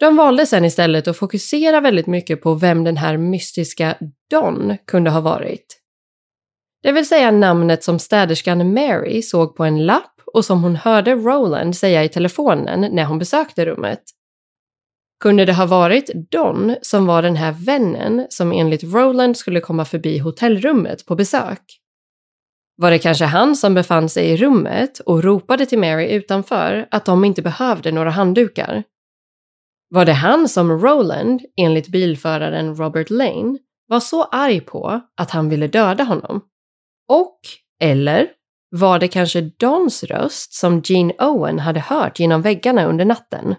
De 0.00 0.16
valde 0.16 0.46
sen 0.46 0.64
istället 0.64 1.08
att 1.08 1.16
fokusera 1.16 1.80
väldigt 1.80 2.06
mycket 2.06 2.42
på 2.42 2.54
vem 2.54 2.84
den 2.84 2.96
här 2.96 3.16
mystiska 3.16 3.96
Don 4.30 4.76
kunde 4.86 5.10
ha 5.10 5.20
varit. 5.20 5.78
Det 6.82 6.92
vill 6.92 7.08
säga 7.08 7.30
namnet 7.30 7.84
som 7.84 7.98
städerskan 7.98 8.74
Mary 8.74 9.22
såg 9.22 9.56
på 9.56 9.64
en 9.64 9.86
lapp 9.86 10.11
och 10.34 10.44
som 10.44 10.62
hon 10.62 10.76
hörde 10.76 11.14
Roland 11.14 11.76
säga 11.76 12.04
i 12.04 12.08
telefonen 12.08 12.94
när 12.94 13.04
hon 13.04 13.18
besökte 13.18 13.64
rummet. 13.64 14.02
Kunde 15.20 15.44
det 15.44 15.52
ha 15.52 15.66
varit 15.66 16.10
Don 16.30 16.76
som 16.82 17.06
var 17.06 17.22
den 17.22 17.36
här 17.36 17.52
vännen 17.52 18.26
som 18.28 18.52
enligt 18.52 18.84
Roland 18.84 19.36
skulle 19.36 19.60
komma 19.60 19.84
förbi 19.84 20.18
hotellrummet 20.18 21.06
på 21.06 21.14
besök? 21.14 21.62
Var 22.76 22.90
det 22.90 22.98
kanske 22.98 23.24
han 23.24 23.56
som 23.56 23.74
befann 23.74 24.08
sig 24.08 24.30
i 24.30 24.36
rummet 24.36 24.98
och 24.98 25.24
ropade 25.24 25.66
till 25.66 25.78
Mary 25.78 26.08
utanför 26.08 26.88
att 26.90 27.04
de 27.04 27.24
inte 27.24 27.42
behövde 27.42 27.92
några 27.92 28.10
handdukar? 28.10 28.82
Var 29.88 30.04
det 30.04 30.12
han 30.12 30.48
som 30.48 30.70
Roland, 30.70 31.40
enligt 31.56 31.88
bilföraren 31.88 32.76
Robert 32.76 33.10
Lane, 33.10 33.58
var 33.86 34.00
så 34.00 34.24
arg 34.24 34.60
på 34.60 35.00
att 35.16 35.30
han 35.30 35.48
ville 35.48 35.66
döda 35.66 36.04
honom? 36.04 36.40
Och, 37.08 37.38
eller, 37.82 38.28
var 38.72 38.98
det 38.98 39.08
kanske 39.08 39.40
Dons 39.40 40.02
röst 40.02 40.54
som 40.54 40.82
Gene 40.84 41.14
Owen 41.18 41.58
hade 41.58 41.80
hört 41.80 42.18
genom 42.18 42.42
väggarna 42.42 42.84
under 42.84 43.04
natten? 43.04 43.54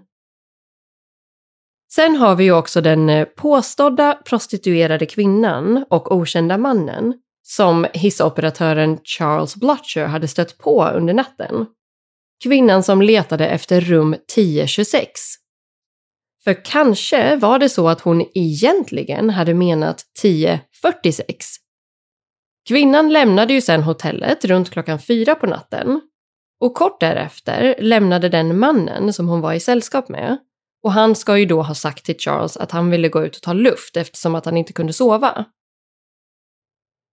Sen 1.94 2.16
har 2.16 2.36
vi 2.36 2.44
ju 2.44 2.52
också 2.52 2.82
den 2.82 3.10
eh, 3.10 3.26
påstådda 3.26 4.14
prostituerade 4.14 5.06
kvinnan 5.06 5.86
och 5.90 6.12
okända 6.12 6.58
mannen 6.58 7.14
som 7.44 7.88
hissoperatören 7.94 9.00
Charles 9.04 9.56
Blutcher 9.56 10.06
hade 10.06 10.28
stött 10.28 10.58
på 10.58 10.86
under 10.86 11.14
natten. 11.14 11.66
Kvinnan 12.44 12.84
som 12.84 13.02
letade 13.02 13.48
efter 13.48 13.82
rum 13.82 14.14
1026. 14.14 15.10
För 16.44 16.66
kanske 16.66 17.36
var 17.36 17.60
det 17.60 17.70
så 17.70 17.90
att 17.90 18.02
hon 18.02 18.26
egentligen 18.34 19.30
hade 19.30 19.54
menat 19.54 20.02
1046 20.20 21.63
Kvinnan 22.68 23.10
lämnade 23.10 23.54
ju 23.54 23.62
sen 23.62 23.84
hotellet 23.84 24.46
runt 24.46 24.70
klockan 24.70 25.00
fyra 25.00 25.36
på 25.36 25.48
natten 25.48 26.02
och 26.60 26.74
kort 26.74 27.00
därefter 27.00 27.76
lämnade 27.80 28.30
den 28.30 28.60
mannen 28.60 29.14
som 29.14 29.28
hon 29.28 29.42
var 29.42 29.54
i 29.54 29.60
sällskap 29.60 30.10
med 30.10 30.38
och 30.84 30.92
han 30.92 31.16
ska 31.16 31.38
ju 31.38 31.46
då 31.46 31.62
ha 31.62 31.76
sagt 31.76 32.06
till 32.06 32.20
Charles 32.20 32.58
att 32.58 32.72
han 32.72 32.90
ville 32.90 33.10
gå 33.10 33.26
ut 33.26 33.36
och 33.36 33.42
ta 33.42 33.54
luft 33.54 33.98
eftersom 33.98 34.36
att 34.36 34.46
han 34.46 34.58
inte 34.58 34.74
kunde 34.74 34.94
sova. 34.94 35.46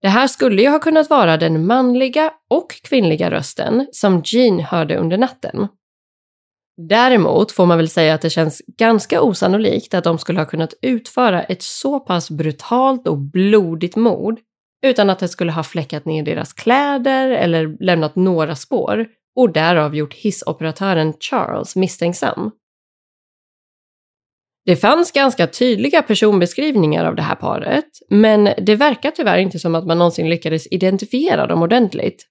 Det 0.03 0.09
här 0.09 0.27
skulle 0.27 0.63
ju 0.63 0.69
ha 0.69 0.79
kunnat 0.79 1.11
vara 1.11 1.37
den 1.37 1.67
manliga 1.67 2.33
och 2.51 2.71
kvinnliga 2.83 3.31
rösten 3.31 3.87
som 3.93 4.23
Jean 4.25 4.61
hörde 4.61 4.97
under 4.97 5.19
natten. 5.19 5.69
Däremot 6.89 7.53
får 7.53 7.67
man 7.67 7.79
väl 7.79 7.89
säga 7.89 8.15
att 8.15 8.23
det 8.23 8.31
känns 8.31 8.63
ganska 8.79 9.23
osannolikt 9.23 9.95
att 9.95 10.05
de 10.05 10.19
skulle 10.19 10.41
ha 10.41 10.47
kunnat 10.47 10.75
utföra 10.83 11.43
ett 11.43 11.63
så 11.63 12.01
pass 12.01 12.31
brutalt 12.31 13.09
och 13.09 13.19
blodigt 13.19 13.97
mord 13.97 14.41
utan 14.83 15.11
att 15.11 15.19
det 15.19 15.29
skulle 15.29 15.53
ha 15.53 15.63
fläckat 15.63 16.05
ner 16.05 16.23
deras 16.23 16.53
kläder 16.53 17.31
eller 17.31 17.85
lämnat 17.85 18.17
några 18.17 18.57
spår 18.57 19.07
och 19.37 19.53
därav 19.53 19.95
gjort 19.95 20.15
hissoperatören 20.15 21.13
Charles 21.21 21.77
misstänksam. 21.77 22.51
Det 24.65 24.77
fanns 24.77 25.13
ganska 25.13 25.47
tydliga 25.47 26.03
personbeskrivningar 26.03 27.05
av 27.05 27.15
det 27.15 27.23
här 27.23 27.35
paret, 27.35 27.85
men 28.11 28.45
det 28.59 28.75
verkar 28.75 29.11
tyvärr 29.11 29.39
inte 29.39 29.59
som 29.59 29.75
att 29.75 29.87
man 29.87 29.99
någonsin 29.99 30.31
lyckades 30.31 30.67
identifiera 30.71 31.47
dem 31.47 31.63
ordentligt. 31.63 32.27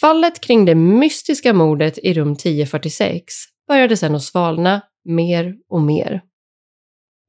Fallet 0.00 0.40
kring 0.40 0.64
det 0.64 0.74
mystiska 0.74 1.52
mordet 1.52 1.98
i 1.98 2.14
rum 2.14 2.32
1046 2.32 3.34
började 3.68 3.96
sedan 3.96 4.14
att 4.14 4.22
svalna 4.22 4.80
mer 5.04 5.54
och 5.68 5.82
mer. 5.82 6.22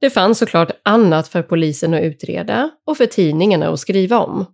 Det 0.00 0.10
fanns 0.10 0.38
såklart 0.38 0.70
annat 0.82 1.28
för 1.28 1.42
polisen 1.42 1.94
att 1.94 2.02
utreda 2.02 2.70
och 2.86 2.96
för 2.96 3.06
tidningarna 3.06 3.68
att 3.68 3.80
skriva 3.80 4.18
om. 4.18 4.46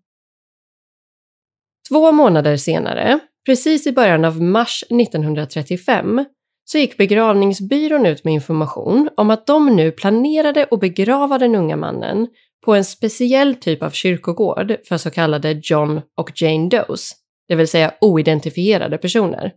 Två 1.88 2.12
månader 2.12 2.56
senare, 2.56 3.18
precis 3.46 3.86
i 3.86 3.92
början 3.92 4.24
av 4.24 4.42
mars 4.42 4.84
1935, 4.88 6.24
så 6.64 6.78
gick 6.78 6.96
begravningsbyrån 6.96 8.06
ut 8.06 8.24
med 8.24 8.34
information 8.34 9.08
om 9.16 9.30
att 9.30 9.46
de 9.46 9.76
nu 9.76 9.90
planerade 9.90 10.66
att 10.70 10.80
begrava 10.80 11.38
den 11.38 11.54
unga 11.54 11.76
mannen 11.76 12.28
på 12.64 12.74
en 12.74 12.84
speciell 12.84 13.54
typ 13.54 13.82
av 13.82 13.90
kyrkogård 13.90 14.76
för 14.84 14.96
så 14.96 15.10
kallade 15.10 15.60
John 15.62 16.00
och 16.16 16.32
Jane 16.34 16.68
Does, 16.68 17.12
det 17.48 17.54
vill 17.54 17.68
säga 17.68 17.94
oidentifierade 18.00 18.98
personer. 18.98 19.52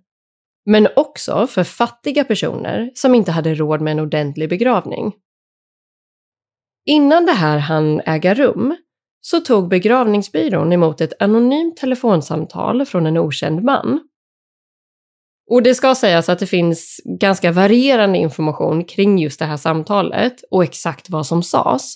Men 0.66 0.88
också 0.96 1.48
för 1.48 1.64
fattiga 1.64 2.24
personer 2.24 2.92
som 2.94 3.16
inte 3.16 3.32
hade 3.32 3.56
råd 3.56 3.82
med 3.82 3.92
en 3.92 4.00
ordentlig 4.00 4.50
begravning. 4.50 5.14
Innan 6.86 7.26
det 7.26 7.32
här 7.32 7.58
hann 7.58 8.02
äga 8.06 8.34
rum 8.34 8.76
så 9.22 9.40
tog 9.40 9.70
begravningsbyrån 9.70 10.74
emot 10.74 11.02
ett 11.02 11.14
anonymt 11.20 11.78
telefonsamtal 11.78 12.86
från 12.86 13.06
en 13.06 13.18
okänd 13.18 13.64
man. 13.64 14.00
Och 15.52 15.64
det 15.64 15.76
ska 15.76 15.96
sägas 15.96 16.30
att 16.30 16.40
det 16.40 16.48
finns 16.48 17.02
ganska 17.20 17.52
varierande 17.52 18.18
information 18.18 18.84
kring 18.84 19.18
just 19.20 19.40
det 19.40 19.46
här 19.46 19.58
samtalet 19.58 20.44
och 20.52 20.64
exakt 20.64 21.10
vad 21.10 21.26
som 21.26 21.44
sades. 21.44 21.96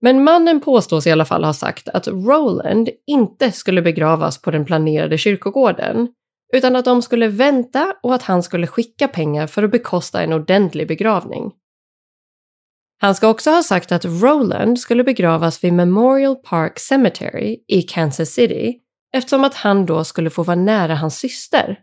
Men 0.00 0.24
mannen 0.24 0.60
påstås 0.60 1.06
i 1.06 1.10
alla 1.10 1.24
fall 1.24 1.44
ha 1.44 1.52
sagt 1.52 1.88
att 1.88 2.08
Roland 2.08 2.88
inte 3.06 3.52
skulle 3.52 3.82
begravas 3.82 4.42
på 4.42 4.50
den 4.50 4.64
planerade 4.64 5.18
kyrkogården, 5.18 6.08
utan 6.54 6.76
att 6.76 6.84
de 6.84 7.02
skulle 7.02 7.28
vänta 7.28 7.94
och 8.02 8.14
att 8.14 8.22
han 8.22 8.42
skulle 8.42 8.66
skicka 8.66 9.08
pengar 9.08 9.46
för 9.46 9.62
att 9.62 9.70
bekosta 9.70 10.22
en 10.22 10.32
ordentlig 10.32 10.88
begravning. 10.88 11.52
Han 12.98 13.14
ska 13.14 13.28
också 13.28 13.50
ha 13.50 13.62
sagt 13.62 13.92
att 13.92 14.04
Roland 14.04 14.80
skulle 14.80 15.04
begravas 15.04 15.64
vid 15.64 15.72
Memorial 15.72 16.36
Park 16.36 16.78
Cemetery 16.78 17.64
i 17.68 17.82
Kansas 17.82 18.30
City 18.30 18.78
eftersom 19.14 19.44
att 19.44 19.54
han 19.54 19.86
då 19.86 20.04
skulle 20.04 20.30
få 20.30 20.42
vara 20.42 20.56
nära 20.56 20.94
hans 20.94 21.18
syster. 21.18 21.80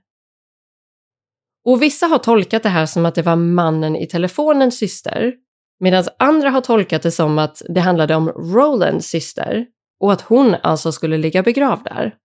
Och 1.65 1.81
vissa 1.81 2.05
har 2.05 2.17
tolkat 2.17 2.63
det 2.63 2.69
här 2.69 2.85
som 2.85 3.05
att 3.05 3.15
det 3.15 3.21
var 3.21 3.35
mannen 3.35 3.95
i 3.95 4.07
telefonens 4.07 4.77
syster 4.77 5.33
medan 5.79 6.03
andra 6.19 6.49
har 6.49 6.61
tolkat 6.61 7.01
det 7.01 7.11
som 7.11 7.39
att 7.39 7.61
det 7.69 7.81
handlade 7.81 8.15
om 8.15 8.29
Rolands 8.29 9.07
syster 9.07 9.65
och 9.99 10.13
att 10.13 10.21
hon 10.21 10.55
alltså 10.63 10.91
skulle 10.91 11.17
ligga 11.17 11.43
begravd 11.43 11.83
där. 11.83 12.15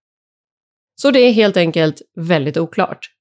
Så 1.00 1.11
det 1.11 1.21
är 1.21 1.33
helt 1.33 1.57
enkelt 1.57 2.02
väldigt 2.16 2.57
oklart. 2.57 3.16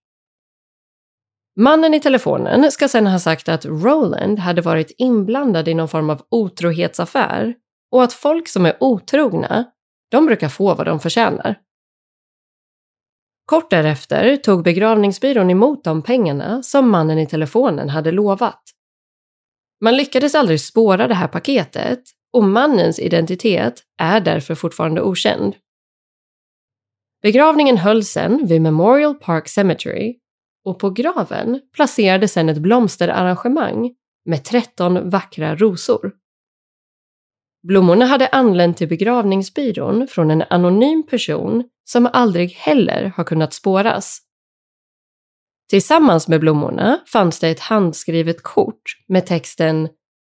Mannen 1.59 1.93
i 1.93 1.99
telefonen 1.99 2.71
ska 2.71 2.87
sedan 2.87 3.07
ha 3.07 3.19
sagt 3.19 3.49
att 3.49 3.65
Roland 3.65 4.39
hade 4.39 4.61
varit 4.61 4.95
inblandad 4.97 5.67
i 5.67 5.73
någon 5.73 5.87
form 5.87 6.09
av 6.09 6.25
otrohetsaffär 6.29 7.55
och 7.91 8.03
att 8.03 8.13
folk 8.13 8.47
som 8.47 8.65
är 8.65 8.77
otrogna, 8.79 9.65
de 10.11 10.25
brukar 10.25 10.49
få 10.49 10.75
vad 10.75 10.87
de 10.87 10.99
förtjänar. 10.99 11.59
Kort 13.45 13.69
därefter 13.69 14.37
tog 14.37 14.63
begravningsbyrån 14.63 15.49
emot 15.49 15.83
de 15.83 16.01
pengarna 16.01 16.63
som 16.63 16.89
mannen 16.89 17.19
i 17.19 17.27
telefonen 17.27 17.89
hade 17.89 18.11
lovat. 18.11 18.61
Man 19.81 19.97
lyckades 19.97 20.35
aldrig 20.35 20.61
spåra 20.61 21.07
det 21.07 21.13
här 21.13 21.27
paketet 21.27 22.03
och 22.33 22.43
mannens 22.43 22.99
identitet 22.99 23.83
är 24.01 24.19
därför 24.19 24.55
fortfarande 24.55 25.01
okänd. 25.01 25.55
Begravningen 27.21 27.77
hölls 27.77 28.09
sen 28.09 28.47
vid 28.47 28.61
Memorial 28.61 29.15
Park 29.15 29.47
Cemetery 29.47 30.19
och 30.65 30.79
på 30.79 30.89
graven 30.89 31.61
placerades 31.73 32.33
sedan 32.33 32.49
ett 32.49 32.57
blomsterarrangemang 32.57 33.91
med 34.25 34.43
13 34.43 35.09
vackra 35.09 35.55
rosor. 35.55 36.11
Blommorna 37.67 38.05
hade 38.05 38.27
anlänt 38.27 38.77
till 38.77 38.87
begravningsbyrån 38.87 40.07
från 40.07 40.31
en 40.31 40.43
anonym 40.49 41.03
person 41.03 41.63
som 41.83 42.09
aldrig 42.13 42.51
heller 42.51 43.13
har 43.15 43.23
kunnat 43.23 43.53
spåras. 43.53 44.21
Tillsammans 45.69 46.27
med 46.27 46.39
blommorna 46.39 46.99
fanns 47.07 47.39
det 47.39 47.49
ett 47.49 47.59
handskrivet 47.59 48.43
kort 48.43 48.81
med 49.07 49.25
texten 49.25 49.89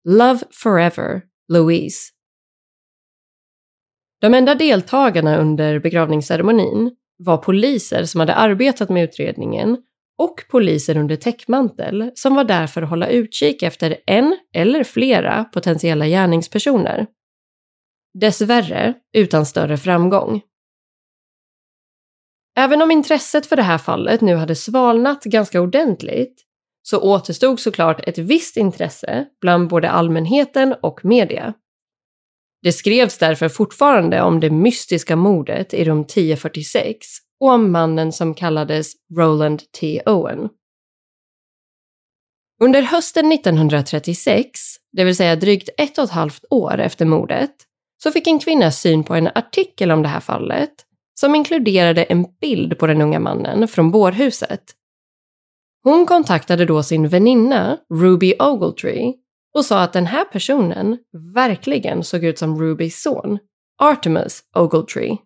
“Love 0.09 0.39
forever, 0.51 1.21
Louise”. 1.47 2.11
De 4.21 4.33
enda 4.33 4.55
deltagarna 4.55 5.37
under 5.37 5.79
begravningsceremonin 5.79 6.95
var 7.17 7.37
poliser 7.37 8.03
som 8.03 8.19
hade 8.19 8.35
arbetat 8.35 8.89
med 8.89 9.03
utredningen 9.03 9.77
och 10.17 10.43
poliser 10.49 10.97
under 10.97 11.15
täckmantel 11.15 12.11
som 12.15 12.35
var 12.35 12.43
där 12.43 12.67
för 12.67 12.81
att 12.81 12.89
hålla 12.89 13.07
utkik 13.07 13.63
efter 13.63 13.97
en 14.05 14.37
eller 14.53 14.83
flera 14.83 15.43
potentiella 15.43 16.07
gärningspersoner. 16.07 17.07
Dessvärre 18.19 18.93
utan 19.17 19.45
större 19.45 19.77
framgång. 19.77 20.41
Även 22.57 22.81
om 22.81 22.91
intresset 22.91 23.45
för 23.45 23.55
det 23.55 23.63
här 23.63 23.77
fallet 23.77 24.21
nu 24.21 24.35
hade 24.35 24.55
svalnat 24.55 25.23
ganska 25.23 25.61
ordentligt 25.61 26.41
så 26.81 27.01
återstod 27.01 27.59
såklart 27.59 28.07
ett 28.07 28.17
visst 28.17 28.57
intresse 28.57 29.25
bland 29.41 29.69
både 29.69 29.89
allmänheten 29.89 30.75
och 30.81 31.05
media. 31.05 31.53
Det 32.61 32.71
skrevs 32.71 33.17
därför 33.17 33.49
fortfarande 33.49 34.21
om 34.21 34.39
det 34.39 34.49
mystiska 34.49 35.15
mordet 35.15 35.73
i 35.73 35.83
rum 35.83 36.01
1046 36.01 36.97
om 37.39 37.71
mannen 37.71 38.11
som 38.11 38.33
kallades 38.33 38.93
Roland 39.17 39.71
T. 39.71 40.01
Owen. 40.05 40.49
Under 42.63 42.81
hösten 42.81 43.31
1936, 43.31 44.59
det 44.91 45.03
vill 45.03 45.15
säga 45.15 45.35
drygt 45.35 45.69
ett 45.77 45.97
och 45.97 46.03
ett 46.03 46.09
halvt 46.09 46.45
år 46.49 46.79
efter 46.79 47.05
mordet, 47.05 47.51
så 48.03 48.11
fick 48.11 48.27
en 48.27 48.39
kvinna 48.39 48.71
syn 48.71 49.03
på 49.03 49.15
en 49.15 49.27
artikel 49.35 49.91
om 49.91 50.01
det 50.01 50.09
här 50.09 50.19
fallet 50.19 50.71
som 51.19 51.35
inkluderade 51.35 52.03
en 52.03 52.25
bild 52.41 52.77
på 52.79 52.87
den 52.87 53.01
unga 53.01 53.19
mannen 53.19 53.67
från 53.67 53.91
bårhuset. 53.91 54.63
Hon 55.83 56.05
kontaktade 56.05 56.65
då 56.65 56.83
sin 56.83 57.07
väninna 57.07 57.77
Ruby 57.93 58.33
Ogletree 58.39 59.13
och 59.53 59.65
sa 59.65 59.81
att 59.81 59.93
den 59.93 60.05
här 60.05 60.25
personen 60.25 60.97
verkligen 61.35 62.03
såg 62.03 62.23
ut 62.23 62.39
som 62.39 62.61
Rubys 62.61 63.01
son, 63.01 63.39
Artemus 63.81 64.41
Ogletree. 64.55 65.17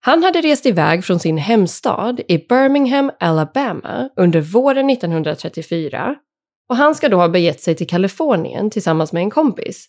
Han 0.00 0.22
hade 0.22 0.40
rest 0.40 0.66
iväg 0.66 1.04
från 1.04 1.20
sin 1.20 1.38
hemstad 1.38 2.20
i 2.28 2.38
Birmingham, 2.38 3.10
Alabama 3.20 4.08
under 4.16 4.40
våren 4.40 4.90
1934 4.90 6.16
och 6.68 6.76
han 6.76 6.94
ska 6.94 7.08
då 7.08 7.16
ha 7.16 7.28
begett 7.28 7.60
sig 7.60 7.74
till 7.74 7.86
Kalifornien 7.86 8.70
tillsammans 8.70 9.12
med 9.12 9.20
en 9.20 9.30
kompis. 9.30 9.88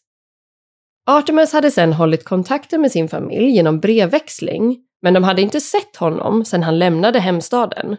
Artemis 1.10 1.54
hade 1.54 1.72
sedan 1.72 1.94
hållit 1.94 2.24
kontakten 2.24 2.82
med 2.82 2.92
sin 2.92 3.10
familj 3.10 3.50
genom 3.50 3.80
brevväxling, 3.80 4.78
men 5.02 5.14
de 5.14 5.24
hade 5.24 5.42
inte 5.42 5.62
sett 5.62 5.96
honom 5.96 6.46
sedan 6.46 6.64
han 6.64 6.80
lämnade 6.80 7.20
hemstaden. 7.20 7.98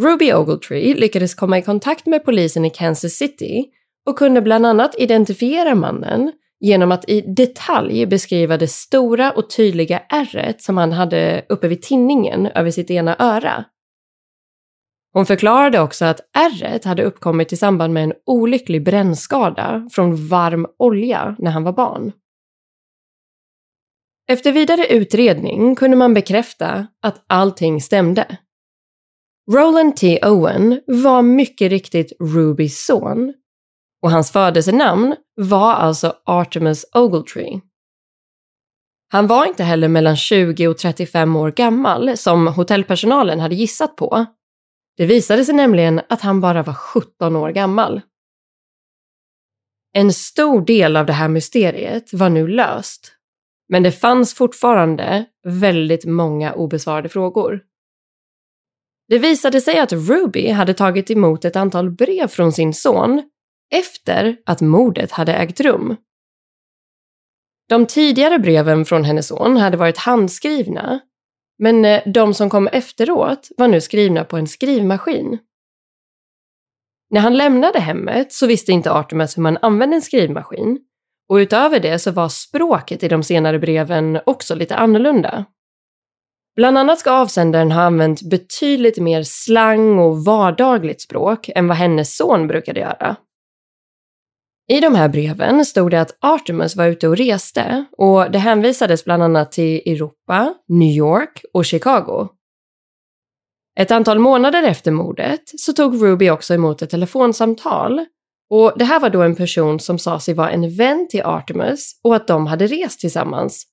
Ruby 0.00 0.32
Ogletree 0.32 0.94
lyckades 0.94 1.34
komma 1.34 1.58
i 1.58 1.62
kontakt 1.62 2.06
med 2.06 2.24
polisen 2.24 2.64
i 2.64 2.70
Kansas 2.70 3.12
City 3.12 3.64
och 4.06 4.18
kunde 4.18 4.42
bland 4.42 4.66
annat 4.66 4.94
identifiera 4.98 5.74
mannen 5.74 6.32
genom 6.60 6.92
att 6.92 7.08
i 7.08 7.20
detalj 7.20 8.06
beskriva 8.06 8.56
det 8.56 8.68
stora 8.68 9.32
och 9.32 9.50
tydliga 9.50 9.98
ärret 9.98 10.62
som 10.62 10.76
han 10.76 10.92
hade 10.92 11.46
uppe 11.48 11.68
vid 11.68 11.82
tinningen 11.82 12.46
över 12.46 12.70
sitt 12.70 12.90
ena 12.90 13.16
öra. 13.18 13.64
Hon 15.12 15.26
förklarade 15.26 15.80
också 15.80 16.04
att 16.04 16.20
ärret 16.38 16.84
hade 16.84 17.02
uppkommit 17.02 17.52
i 17.52 17.56
samband 17.56 17.94
med 17.94 18.04
en 18.04 18.12
olycklig 18.26 18.84
brännskada 18.84 19.88
från 19.92 20.28
varm 20.28 20.66
olja 20.78 21.36
när 21.38 21.50
han 21.50 21.64
var 21.64 21.72
barn. 21.72 22.12
Efter 24.30 24.52
vidare 24.52 24.86
utredning 24.86 25.74
kunde 25.74 25.96
man 25.96 26.14
bekräfta 26.14 26.86
att 27.02 27.24
allting 27.26 27.80
stämde. 27.80 28.38
Roland 29.52 29.96
T. 29.96 30.20
Owen 30.22 30.80
var 30.86 31.22
mycket 31.22 31.70
riktigt 31.70 32.12
Rubys 32.20 32.86
son 32.86 33.34
och 34.02 34.10
hans 34.10 34.32
födelsenamn 34.32 35.16
var 35.34 35.72
alltså 35.72 36.16
Artemus 36.24 36.84
Ogletree. 36.94 37.60
Han 39.10 39.26
var 39.26 39.46
inte 39.46 39.64
heller 39.64 39.88
mellan 39.88 40.16
20 40.16 40.68
och 40.68 40.78
35 40.78 41.36
år 41.36 41.50
gammal 41.50 42.16
som 42.16 42.46
hotellpersonalen 42.46 43.40
hade 43.40 43.54
gissat 43.54 43.96
på. 43.96 44.26
Det 44.96 45.06
visade 45.06 45.44
sig 45.44 45.54
nämligen 45.54 46.00
att 46.08 46.20
han 46.20 46.40
bara 46.40 46.62
var 46.62 46.74
17 46.74 47.36
år 47.36 47.50
gammal. 47.50 48.00
En 49.92 50.12
stor 50.12 50.60
del 50.66 50.96
av 50.96 51.06
det 51.06 51.12
här 51.12 51.28
mysteriet 51.28 52.12
var 52.12 52.28
nu 52.28 52.48
löst. 52.48 53.12
Men 53.68 53.82
det 53.82 53.92
fanns 53.92 54.34
fortfarande 54.34 55.24
väldigt 55.44 56.04
många 56.04 56.52
obesvarade 56.52 57.08
frågor. 57.08 57.60
Det 59.08 59.18
visade 59.18 59.60
sig 59.60 59.78
att 59.78 59.92
Ruby 59.92 60.48
hade 60.48 60.74
tagit 60.74 61.10
emot 61.10 61.44
ett 61.44 61.56
antal 61.56 61.90
brev 61.90 62.28
från 62.28 62.52
sin 62.52 62.74
son 62.74 63.22
efter 63.74 64.36
att 64.46 64.60
mordet 64.60 65.12
hade 65.12 65.34
ägt 65.34 65.60
rum. 65.60 65.96
De 67.68 67.86
tidigare 67.86 68.38
breven 68.38 68.84
från 68.84 69.04
hennes 69.04 69.28
son 69.28 69.56
hade 69.56 69.76
varit 69.76 69.98
handskrivna, 69.98 71.00
men 71.58 71.84
eh, 71.84 72.02
de 72.06 72.34
som 72.34 72.50
kom 72.50 72.66
efteråt 72.66 73.48
var 73.56 73.68
nu 73.68 73.80
skrivna 73.80 74.24
på 74.24 74.36
en 74.36 74.46
skrivmaskin. 74.46 75.38
När 77.10 77.20
han 77.20 77.36
lämnade 77.36 77.80
hemmet 77.80 78.32
så 78.32 78.46
visste 78.46 78.72
inte 78.72 78.92
Artemis 78.92 79.38
hur 79.38 79.42
man 79.42 79.58
använde 79.62 79.96
en 79.96 80.02
skrivmaskin 80.02 80.78
och 81.28 81.36
utöver 81.36 81.80
det 81.80 81.98
så 81.98 82.10
var 82.10 82.28
språket 82.28 83.02
i 83.02 83.08
de 83.08 83.22
senare 83.22 83.58
breven 83.58 84.20
också 84.26 84.54
lite 84.54 84.76
annorlunda. 84.76 85.44
Bland 86.56 86.78
annat 86.78 86.98
ska 86.98 87.10
avsändaren 87.10 87.72
ha 87.72 87.82
använt 87.82 88.22
betydligt 88.22 88.98
mer 88.98 89.22
slang 89.22 89.98
och 89.98 90.24
vardagligt 90.24 91.00
språk 91.00 91.50
än 91.54 91.68
vad 91.68 91.76
hennes 91.76 92.16
son 92.16 92.46
brukade 92.46 92.80
göra. 92.80 93.16
I 94.70 94.80
de 94.80 94.94
här 94.94 95.08
breven 95.08 95.64
stod 95.64 95.90
det 95.90 96.00
att 96.00 96.16
Artemis 96.20 96.76
var 96.76 96.86
ute 96.86 97.08
och 97.08 97.16
reste 97.16 97.84
och 97.98 98.30
det 98.30 98.38
hänvisades 98.38 99.04
bland 99.04 99.22
annat 99.22 99.52
till 99.52 99.82
Europa, 99.92 100.54
New 100.68 100.96
York 100.96 101.44
och 101.52 101.64
Chicago. 101.64 102.28
Ett 103.80 103.90
antal 103.90 104.18
månader 104.18 104.62
efter 104.62 104.90
mordet 104.90 105.42
så 105.44 105.72
tog 105.72 106.02
Ruby 106.02 106.30
också 106.30 106.54
emot 106.54 106.82
ett 106.82 106.90
telefonsamtal 106.90 108.04
och 108.50 108.72
det 108.76 108.84
här 108.84 109.00
var 109.00 109.10
då 109.10 109.22
en 109.22 109.36
person 109.36 109.80
som 109.80 109.98
sa 109.98 110.20
sig 110.20 110.34
vara 110.34 110.50
en 110.50 110.76
vän 110.76 111.08
till 111.10 111.22
Artemis 111.22 112.00
och 112.04 112.16
att 112.16 112.26
de 112.26 112.46
hade 112.46 112.66
rest 112.66 113.00
tillsammans 113.00 113.64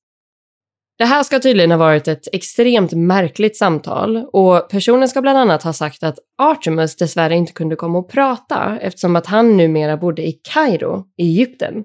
det 0.98 1.06
här 1.06 1.24
ska 1.24 1.40
tydligen 1.40 1.72
ha 1.72 1.78
varit 1.78 2.08
ett 2.08 2.28
extremt 2.34 2.94
märkligt 2.94 3.58
samtal 3.58 4.26
och 4.34 4.70
personen 4.70 5.10
ska 5.10 5.22
bland 5.22 5.38
annat 5.38 5.64
ha 5.64 5.74
sagt 5.74 6.04
att 6.04 6.20
Artemus 6.38 6.96
dessvärre 6.96 7.36
inte 7.36 7.54
kunde 7.54 7.76
komma 7.76 8.00
och 8.00 8.10
prata 8.10 8.80
eftersom 8.82 9.16
att 9.16 9.26
han 9.26 9.58
numera 9.58 9.98
bodde 9.98 10.28
i 10.28 10.32
Kairo 10.54 11.04
i 11.18 11.24
Egypten. 11.24 11.84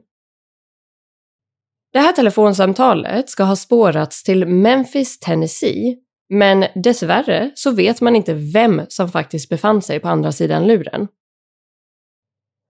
Det 1.92 1.98
här 1.98 2.12
telefonsamtalet 2.12 3.30
ska 3.30 3.44
ha 3.44 3.56
spårats 3.56 4.22
till 4.22 4.46
Memphis, 4.46 5.18
Tennessee, 5.18 5.96
men 6.28 6.64
dessvärre 6.74 7.50
så 7.54 7.70
vet 7.70 8.00
man 8.00 8.16
inte 8.16 8.34
vem 8.34 8.82
som 8.88 9.08
faktiskt 9.08 9.48
befann 9.48 9.82
sig 9.82 10.00
på 10.00 10.08
andra 10.08 10.32
sidan 10.32 10.66
luren. 10.66 11.08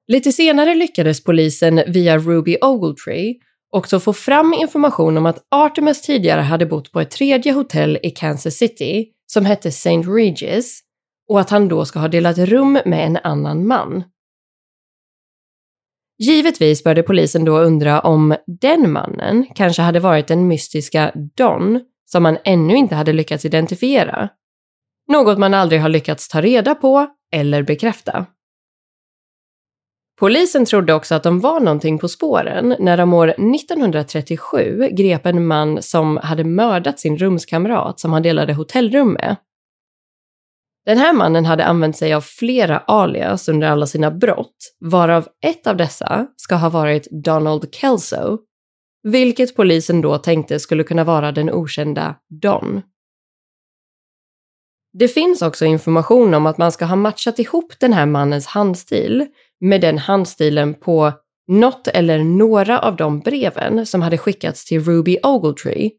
Lite 0.07 0.33
senare 0.33 0.75
lyckades 0.75 1.25
polisen 1.25 1.83
via 1.87 2.19
Ruby 2.19 2.57
Ogletree 2.61 3.35
också 3.71 4.01
få 4.01 4.13
fram 4.13 4.55
information 4.55 5.17
om 5.17 5.27
att 5.27 5.47
Artemis 5.51 6.03
tidigare 6.03 6.41
hade 6.41 6.67
bott 6.67 6.93
på 6.93 7.01
ett 7.01 7.11
tredje 7.11 7.53
hotell 7.53 7.99
i 8.03 8.11
Kansas 8.11 8.55
City 8.55 9.09
som 9.27 9.45
hette 9.45 9.69
St. 9.69 10.03
Regis 10.03 10.81
och 11.29 11.41
att 11.41 11.51
han 11.51 11.69
då 11.69 11.85
ska 11.85 11.99
ha 11.99 12.09
delat 12.09 12.39
rum 12.39 12.73
med 12.73 13.07
en 13.07 13.17
annan 13.17 13.67
man. 13.67 14.05
Givetvis 16.19 16.85
började 16.85 17.03
polisen 17.03 17.45
då 17.45 17.59
undra 17.59 18.01
om 18.01 18.37
den 18.47 18.93
mannen 18.93 19.47
kanske 19.55 19.83
hade 19.83 20.01
varit 20.01 20.29
den 20.29 20.49
mystiska 20.49 21.13
Don 21.37 21.81
som 22.05 22.23
man 22.23 22.39
ännu 22.45 22.77
inte 22.77 22.95
hade 22.95 23.13
lyckats 23.13 23.45
identifiera. 23.45 24.29
Något 25.09 25.39
man 25.39 25.55
aldrig 25.55 25.81
har 25.81 25.89
lyckats 25.89 26.29
ta 26.29 26.41
reda 26.41 26.75
på 26.75 27.07
eller 27.33 27.63
bekräfta. 27.63 28.27
Polisen 30.21 30.65
trodde 30.65 30.95
också 30.95 31.15
att 31.15 31.23
de 31.23 31.41
var 31.41 31.61
någonting 31.61 31.99
på 31.99 32.09
spåren 32.09 32.77
när 32.79 32.97
de 32.97 33.15
år 33.15 33.29
1937 33.29 34.89
grep 34.93 35.27
en 35.27 35.47
man 35.47 35.83
som 35.83 36.17
hade 36.17 36.45
mördat 36.45 37.01
sin 37.01 37.19
rumskamrat 37.19 38.01
som 38.01 38.13
han 38.13 38.23
delade 38.23 38.55
hotellrum 38.55 39.13
med. 39.13 39.37
Den 40.87 40.99
här 40.99 41.13
mannen 41.13 41.45
hade 41.45 41.65
använt 41.65 41.97
sig 41.97 42.15
av 42.15 42.21
flera 42.21 42.79
alias 42.79 43.49
under 43.49 43.69
alla 43.69 43.87
sina 43.87 44.11
brott, 44.11 44.57
varav 44.81 45.29
ett 45.47 45.67
av 45.67 45.77
dessa 45.77 46.27
ska 46.37 46.55
ha 46.55 46.69
varit 46.69 47.09
Donald 47.25 47.75
Kelso, 47.75 48.39
vilket 49.03 49.57
polisen 49.57 50.01
då 50.01 50.19
tänkte 50.19 50.61
skulle 50.61 50.85
kunna 50.85 51.05
vara 51.05 51.33
den 51.33 51.51
okända 51.51 52.15
Don. 52.43 52.83
Det 54.93 55.09
finns 55.09 55.43
också 55.43 55.65
information 55.65 56.35
om 56.35 56.47
att 56.47 56.59
man 56.59 56.73
ska 56.73 56.85
ha 56.85 56.97
matchat 56.97 57.39
ihop 57.39 57.73
den 57.81 57.93
här 57.93 58.07
mannens 58.07 58.47
handstil 58.47 59.27
med 59.61 59.81
den 59.81 59.99
handstilen 59.99 60.75
på 60.75 61.13
något 61.49 61.89
eller 61.89 62.19
några 62.19 62.79
av 62.79 62.97
de 62.97 63.21
breven 63.21 63.87
som 63.87 64.03
hade 64.03 64.19
skickats 64.19 64.65
till 64.65 64.85
Ruby 64.85 65.19
Ogletree. 65.23 65.91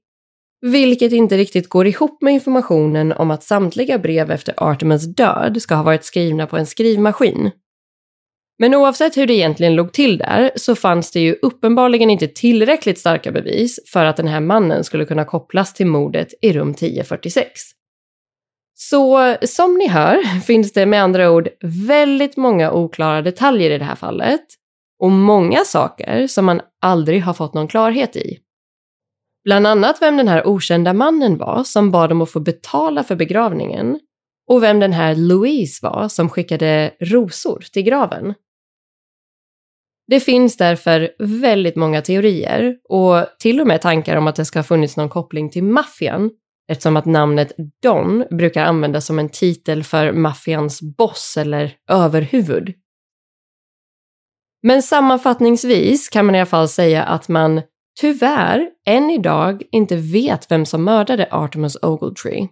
Vilket 0.61 1.11
inte 1.11 1.37
riktigt 1.37 1.69
går 1.69 1.87
ihop 1.87 2.21
med 2.21 2.33
informationen 2.33 3.11
om 3.11 3.31
att 3.31 3.43
samtliga 3.43 3.97
brev 3.97 4.31
efter 4.31 4.53
Artemis 4.57 5.15
död 5.15 5.61
ska 5.61 5.75
ha 5.75 5.83
varit 5.83 6.03
skrivna 6.03 6.47
på 6.47 6.57
en 6.57 6.65
skrivmaskin. 6.65 7.51
Men 8.59 8.75
oavsett 8.75 9.17
hur 9.17 9.27
det 9.27 9.33
egentligen 9.33 9.75
låg 9.75 9.93
till 9.93 10.17
där 10.17 10.51
så 10.55 10.75
fanns 10.75 11.11
det 11.11 11.19
ju 11.19 11.35
uppenbarligen 11.41 12.09
inte 12.09 12.27
tillräckligt 12.27 12.99
starka 12.99 13.31
bevis 13.31 13.79
för 13.87 14.05
att 14.05 14.17
den 14.17 14.27
här 14.27 14.39
mannen 14.39 14.83
skulle 14.83 15.05
kunna 15.05 15.25
kopplas 15.25 15.73
till 15.73 15.87
mordet 15.87 16.27
i 16.41 16.53
rum 16.53 16.71
1046. 16.71 17.61
Så 18.89 19.35
som 19.41 19.77
ni 19.77 19.87
hör 19.87 20.39
finns 20.45 20.73
det 20.73 20.85
med 20.85 21.03
andra 21.03 21.31
ord 21.31 21.49
väldigt 21.61 22.37
många 22.37 22.71
oklara 22.71 23.21
detaljer 23.21 23.71
i 23.71 23.77
det 23.77 23.85
här 23.85 23.95
fallet 23.95 24.45
och 24.99 25.11
många 25.11 25.59
saker 25.65 26.27
som 26.27 26.45
man 26.45 26.61
aldrig 26.81 27.23
har 27.23 27.33
fått 27.33 27.53
någon 27.53 27.67
klarhet 27.67 28.15
i. 28.15 28.37
Bland 29.43 29.67
annat 29.67 30.01
vem 30.01 30.17
den 30.17 30.27
här 30.27 30.47
okända 30.47 30.93
mannen 30.93 31.37
var 31.37 31.63
som 31.63 31.91
bad 31.91 32.11
om 32.11 32.21
att 32.21 32.31
få 32.31 32.39
betala 32.39 33.03
för 33.03 33.15
begravningen 33.15 33.99
och 34.47 34.63
vem 34.63 34.79
den 34.79 34.93
här 34.93 35.15
Louise 35.15 35.79
var 35.85 36.07
som 36.07 36.29
skickade 36.29 36.93
rosor 36.99 37.63
till 37.73 37.83
graven. 37.83 38.33
Det 40.07 40.19
finns 40.19 40.57
därför 40.57 41.11
väldigt 41.19 41.75
många 41.75 42.01
teorier 42.01 42.77
och 42.89 43.25
till 43.39 43.61
och 43.61 43.67
med 43.67 43.81
tankar 43.81 44.15
om 44.15 44.27
att 44.27 44.35
det 44.35 44.45
ska 44.45 44.59
ha 44.59 44.63
funnits 44.63 44.97
någon 44.97 45.09
koppling 45.09 45.49
till 45.49 45.63
maffian 45.63 46.29
eftersom 46.71 46.97
att 46.97 47.05
namnet 47.05 47.51
Don 47.81 48.25
brukar 48.29 48.65
användas 48.65 49.05
som 49.05 49.19
en 49.19 49.29
titel 49.29 49.83
för 49.83 50.11
maffians 50.11 50.81
boss 50.81 51.37
eller 51.37 51.75
överhuvud. 51.89 52.73
Men 54.63 54.83
sammanfattningsvis 54.83 56.09
kan 56.09 56.25
man 56.25 56.35
i 56.35 56.39
alla 56.39 56.45
fall 56.45 56.67
säga 56.67 57.03
att 57.03 57.27
man 57.27 57.61
tyvärr 57.99 58.69
än 58.85 59.09
idag 59.09 59.63
inte 59.71 59.95
vet 59.95 60.51
vem 60.51 60.65
som 60.65 60.83
mördade 60.83 61.27
Artemus 61.31 61.77
Ogletree. 61.81 62.47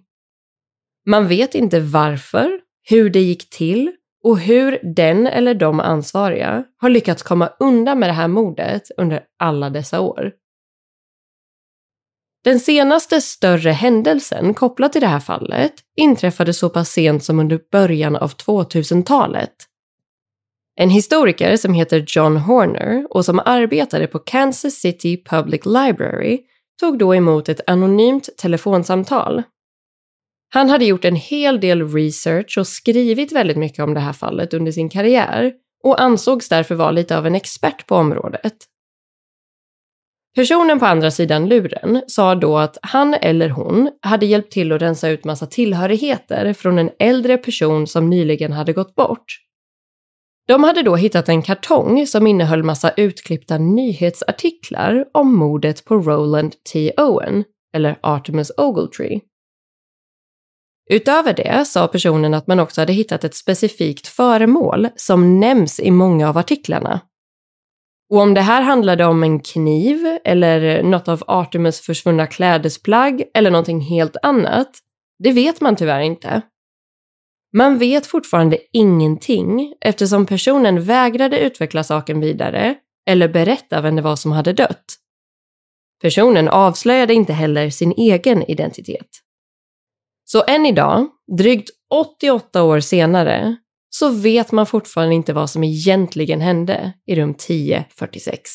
Man 1.06 1.28
vet 1.28 1.56
inte 1.56 1.80
varför, 1.80 2.50
hur 2.90 3.10
det 3.10 3.22
gick 3.22 3.50
till 3.50 3.92
och 4.24 4.40
hur 4.40 4.80
den 4.96 5.28
eller 5.28 5.54
de 5.54 5.80
ansvariga 5.80 6.64
har 6.78 6.90
lyckats 6.90 7.24
komma 7.24 7.50
undan 7.60 8.00
med 8.00 8.10
det 8.10 8.14
här 8.14 8.28
mordet 8.28 8.82
under 8.98 9.24
alla 9.40 9.70
dessa 9.70 10.00
år. 10.00 10.32
Den 12.44 12.60
senaste 12.60 13.22
större 13.22 13.70
händelsen 13.70 14.54
kopplat 14.54 14.92
till 14.92 15.02
det 15.02 15.08
här 15.08 15.20
fallet 15.20 15.74
inträffade 15.96 16.54
så 16.54 16.70
pass 16.70 16.90
sent 16.90 17.24
som 17.24 17.40
under 17.40 17.60
början 17.72 18.16
av 18.16 18.36
2000-talet. 18.36 19.54
En 20.76 20.90
historiker 20.90 21.58
som 21.58 21.74
heter 21.74 22.06
John 22.08 22.38
Horner 22.38 23.08
och 23.10 23.26
som 23.26 23.42
arbetade 23.46 24.08
på 24.08 24.20
Kansas 24.20 24.74
City 24.74 25.24
Public 25.30 25.66
Library 25.66 26.40
tog 26.80 26.98
då 26.98 27.16
emot 27.16 27.50
ett 27.50 27.70
anonymt 27.70 28.30
telefonsamtal. 28.38 29.44
Han 30.54 30.70
hade 30.70 30.86
gjort 30.86 31.06
en 31.06 31.16
hel 31.16 31.60
del 31.60 31.94
research 31.94 32.58
och 32.58 32.68
skrivit 32.68 33.32
väldigt 33.32 33.58
mycket 33.58 33.84
om 33.84 33.94
det 33.94 34.00
här 34.00 34.14
fallet 34.14 34.54
under 34.54 34.72
sin 34.72 34.90
karriär 34.90 35.54
och 35.84 36.02
ansågs 36.02 36.50
därför 36.50 36.76
vara 36.76 36.92
lite 36.92 37.18
av 37.18 37.28
en 37.28 37.36
expert 37.36 37.88
på 37.88 37.96
området. 37.96 38.56
Personen 40.36 40.80
på 40.80 40.86
andra 40.86 41.12
sidan 41.12 41.50
luren 41.50 42.02
sa 42.08 42.36
då 42.36 42.58
att 42.58 42.78
han 42.82 43.14
eller 43.14 43.50
hon 43.50 43.92
hade 44.02 44.26
hjälpt 44.26 44.52
till 44.52 44.72
att 44.72 44.82
rensa 44.82 45.10
ut 45.10 45.26
massa 45.26 45.46
tillhörigheter 45.46 46.54
från 46.54 46.80
en 46.80 46.90
äldre 47.00 47.38
person 47.38 47.88
som 47.88 48.10
nyligen 48.10 48.52
hade 48.52 48.74
gått 48.74 48.96
bort. 48.96 49.26
De 50.48 50.64
hade 50.64 50.84
då 50.84 50.96
hittat 50.96 51.30
en 51.30 51.42
kartong 51.42 52.08
som 52.08 52.28
innehöll 52.28 52.64
massa 52.64 52.92
utklippta 52.92 53.58
nyhetsartiklar 53.58 55.06
om 55.12 55.36
mordet 55.36 55.86
på 55.86 55.96
Roland 55.96 56.56
T. 56.74 56.94
Owen, 56.98 57.44
eller 57.76 58.00
Artemis 58.02 58.52
Ogletree. 58.58 59.22
Utöver 60.90 61.34
det 61.34 61.68
sa 61.68 61.88
personen 61.88 62.34
att 62.34 62.48
man 62.48 62.60
också 62.60 62.82
hade 62.82 62.94
hittat 62.94 63.24
ett 63.24 63.36
specifikt 63.36 64.08
föremål 64.08 64.88
som 64.96 65.40
nämns 65.40 65.80
i 65.80 65.92
många 65.92 66.30
av 66.30 66.38
artiklarna 66.38 67.02
och 68.10 68.20
om 68.20 68.34
det 68.34 68.42
här 68.42 68.62
handlade 68.62 69.06
om 69.06 69.24
en 69.24 69.40
kniv 69.40 70.20
eller 70.24 70.84
något 70.84 71.08
av 71.08 71.24
Artemis 71.28 71.82
försvunna 71.82 72.28
klädesplagg 72.28 73.24
eller 73.34 73.52
någonting 73.52 73.82
helt 73.82 74.16
annat, 74.22 74.80
det 75.24 75.32
vet 75.32 75.62
man 75.62 75.76
tyvärr 75.76 76.02
inte. 76.02 76.42
Man 77.54 77.78
vet 77.78 78.08
fortfarande 78.08 78.58
ingenting 78.74 79.74
eftersom 79.82 80.26
personen 80.26 80.82
vägrade 80.82 81.40
utveckla 81.40 81.84
saken 81.84 82.20
vidare 82.20 82.76
eller 83.10 83.28
berätta 83.28 83.82
vem 83.82 83.96
det 83.96 84.02
var 84.02 84.16
som 84.16 84.32
hade 84.32 84.54
dött. 84.54 84.86
Personen 86.02 86.48
avslöjade 86.48 87.14
inte 87.14 87.34
heller 87.34 87.70
sin 87.70 87.92
egen 87.92 88.44
identitet. 88.44 89.10
Så 90.26 90.44
än 90.48 90.66
idag, 90.66 91.08
drygt 91.38 91.70
88 91.90 92.64
år 92.64 92.80
senare, 92.80 93.56
så 93.90 94.10
vet 94.10 94.52
man 94.52 94.66
fortfarande 94.66 95.16
inte 95.16 95.34
vad 95.34 95.50
som 95.50 95.64
egentligen 95.64 96.42
hände 96.42 96.94
i 97.06 97.16
rum 97.16 97.30
1046. 97.30 98.50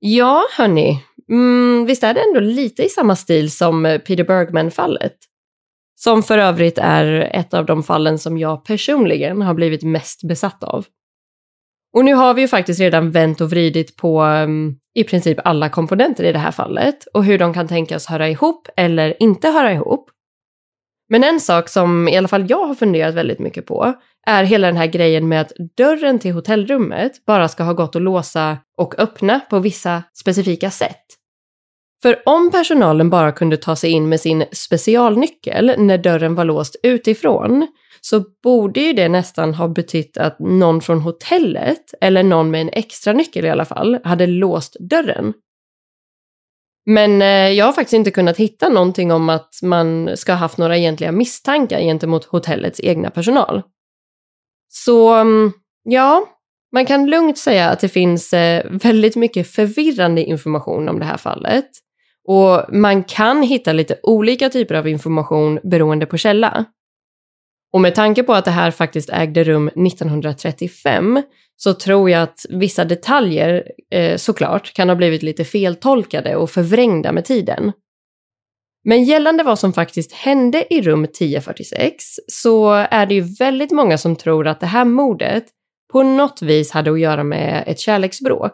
Ja, 0.00 0.44
hörni. 0.56 1.04
Mm, 1.30 1.86
visst 1.86 2.04
är 2.04 2.14
det 2.14 2.20
ändå 2.20 2.40
lite 2.40 2.82
i 2.82 2.88
samma 2.88 3.16
stil 3.16 3.50
som 3.50 3.86
eh, 3.86 3.98
Peter 3.98 4.24
Bergman-fallet? 4.24 5.16
Som 5.94 6.22
för 6.22 6.38
övrigt 6.38 6.78
är 6.78 7.30
ett 7.34 7.54
av 7.54 7.66
de 7.66 7.82
fallen 7.82 8.18
som 8.18 8.38
jag 8.38 8.64
personligen 8.64 9.42
har 9.42 9.54
blivit 9.54 9.82
mest 9.82 10.28
besatt 10.28 10.62
av. 10.62 10.86
Och 11.94 12.04
nu 12.04 12.14
har 12.14 12.34
vi 12.34 12.40
ju 12.42 12.48
faktiskt 12.48 12.80
redan 12.80 13.10
vänt 13.10 13.40
och 13.40 13.50
vridit 13.50 13.96
på 13.96 14.22
um, 14.22 14.78
i 14.94 15.04
princip 15.04 15.38
alla 15.44 15.68
komponenter 15.68 16.24
i 16.24 16.32
det 16.32 16.38
här 16.38 16.50
fallet 16.50 17.06
och 17.14 17.24
hur 17.24 17.38
de 17.38 17.54
kan 17.54 17.68
tänkas 17.68 18.06
höra 18.06 18.28
ihop 18.28 18.68
eller 18.76 19.22
inte 19.22 19.48
höra 19.48 19.72
ihop. 19.72 20.10
Men 21.08 21.24
en 21.24 21.40
sak 21.40 21.68
som 21.68 22.08
i 22.08 22.16
alla 22.16 22.28
fall 22.28 22.50
jag 22.50 22.66
har 22.66 22.74
funderat 22.74 23.14
väldigt 23.14 23.38
mycket 23.38 23.66
på 23.66 23.94
är 24.26 24.44
hela 24.44 24.66
den 24.66 24.76
här 24.76 24.86
grejen 24.86 25.28
med 25.28 25.40
att 25.40 25.52
dörren 25.76 26.18
till 26.18 26.32
hotellrummet 26.32 27.24
bara 27.26 27.48
ska 27.48 27.62
ha 27.62 27.72
gått 27.72 27.96
att 27.96 28.02
låsa 28.02 28.58
och 28.76 28.98
öppna 28.98 29.40
på 29.40 29.58
vissa 29.58 30.02
specifika 30.20 30.70
sätt. 30.70 31.04
För 32.02 32.22
om 32.26 32.50
personalen 32.50 33.10
bara 33.10 33.32
kunde 33.32 33.56
ta 33.56 33.76
sig 33.76 33.90
in 33.90 34.08
med 34.08 34.20
sin 34.20 34.44
specialnyckel 34.52 35.74
när 35.78 35.98
dörren 35.98 36.34
var 36.34 36.44
låst 36.44 36.76
utifrån 36.82 37.66
så 38.10 38.24
borde 38.42 38.80
ju 38.80 38.92
det 38.92 39.08
nästan 39.08 39.54
ha 39.54 39.68
betytt 39.68 40.16
att 40.16 40.38
någon 40.38 40.80
från 40.80 41.00
hotellet, 41.00 41.94
eller 42.00 42.22
någon 42.22 42.50
med 42.50 42.60
en 42.60 42.70
extra 42.72 43.12
nyckel 43.12 43.44
i 43.44 43.50
alla 43.50 43.64
fall, 43.64 43.98
hade 44.04 44.26
låst 44.26 44.76
dörren. 44.80 45.32
Men 46.86 47.22
eh, 47.22 47.28
jag 47.28 47.64
har 47.64 47.72
faktiskt 47.72 47.94
inte 47.94 48.10
kunnat 48.10 48.36
hitta 48.36 48.68
någonting 48.68 49.12
om 49.12 49.28
att 49.28 49.54
man 49.62 50.16
ska 50.16 50.32
ha 50.32 50.38
haft 50.38 50.58
några 50.58 50.76
egentliga 50.76 51.12
misstankar 51.12 51.80
gentemot 51.80 52.24
hotellets 52.24 52.80
egna 52.80 53.10
personal. 53.10 53.62
Så 54.68 55.14
mm, 55.14 55.52
ja, 55.84 56.24
man 56.72 56.86
kan 56.86 57.10
lugnt 57.10 57.38
säga 57.38 57.70
att 57.70 57.80
det 57.80 57.88
finns 57.88 58.32
eh, 58.32 58.66
väldigt 58.70 59.16
mycket 59.16 59.50
förvirrande 59.50 60.22
information 60.22 60.88
om 60.88 60.98
det 60.98 61.04
här 61.04 61.16
fallet. 61.16 61.68
Och 62.28 62.74
man 62.74 63.04
kan 63.04 63.42
hitta 63.42 63.72
lite 63.72 63.98
olika 64.02 64.50
typer 64.50 64.74
av 64.74 64.88
information 64.88 65.60
beroende 65.62 66.06
på 66.06 66.16
källa. 66.16 66.64
Och 67.72 67.80
med 67.80 67.94
tanke 67.94 68.22
på 68.22 68.34
att 68.34 68.44
det 68.44 68.50
här 68.50 68.70
faktiskt 68.70 69.10
ägde 69.10 69.44
rum 69.44 69.68
1935 69.68 71.22
så 71.56 71.74
tror 71.74 72.10
jag 72.10 72.22
att 72.22 72.46
vissa 72.48 72.84
detaljer 72.84 73.64
eh, 73.90 74.16
såklart 74.16 74.72
kan 74.72 74.88
ha 74.88 74.96
blivit 74.96 75.22
lite 75.22 75.44
feltolkade 75.44 76.36
och 76.36 76.50
förvrängda 76.50 77.12
med 77.12 77.24
tiden. 77.24 77.72
Men 78.84 79.04
gällande 79.04 79.42
vad 79.44 79.58
som 79.58 79.72
faktiskt 79.72 80.12
hände 80.12 80.74
i 80.74 80.82
rum 80.82 81.04
1046 81.04 82.04
så 82.26 82.70
är 82.72 83.06
det 83.06 83.14
ju 83.14 83.20
väldigt 83.20 83.70
många 83.70 83.98
som 83.98 84.16
tror 84.16 84.46
att 84.46 84.60
det 84.60 84.66
här 84.66 84.84
mordet 84.84 85.44
på 85.92 86.02
något 86.02 86.42
vis 86.42 86.70
hade 86.70 86.90
att 86.90 87.00
göra 87.00 87.24
med 87.24 87.64
ett 87.66 87.78
kärleksbråk. 87.78 88.52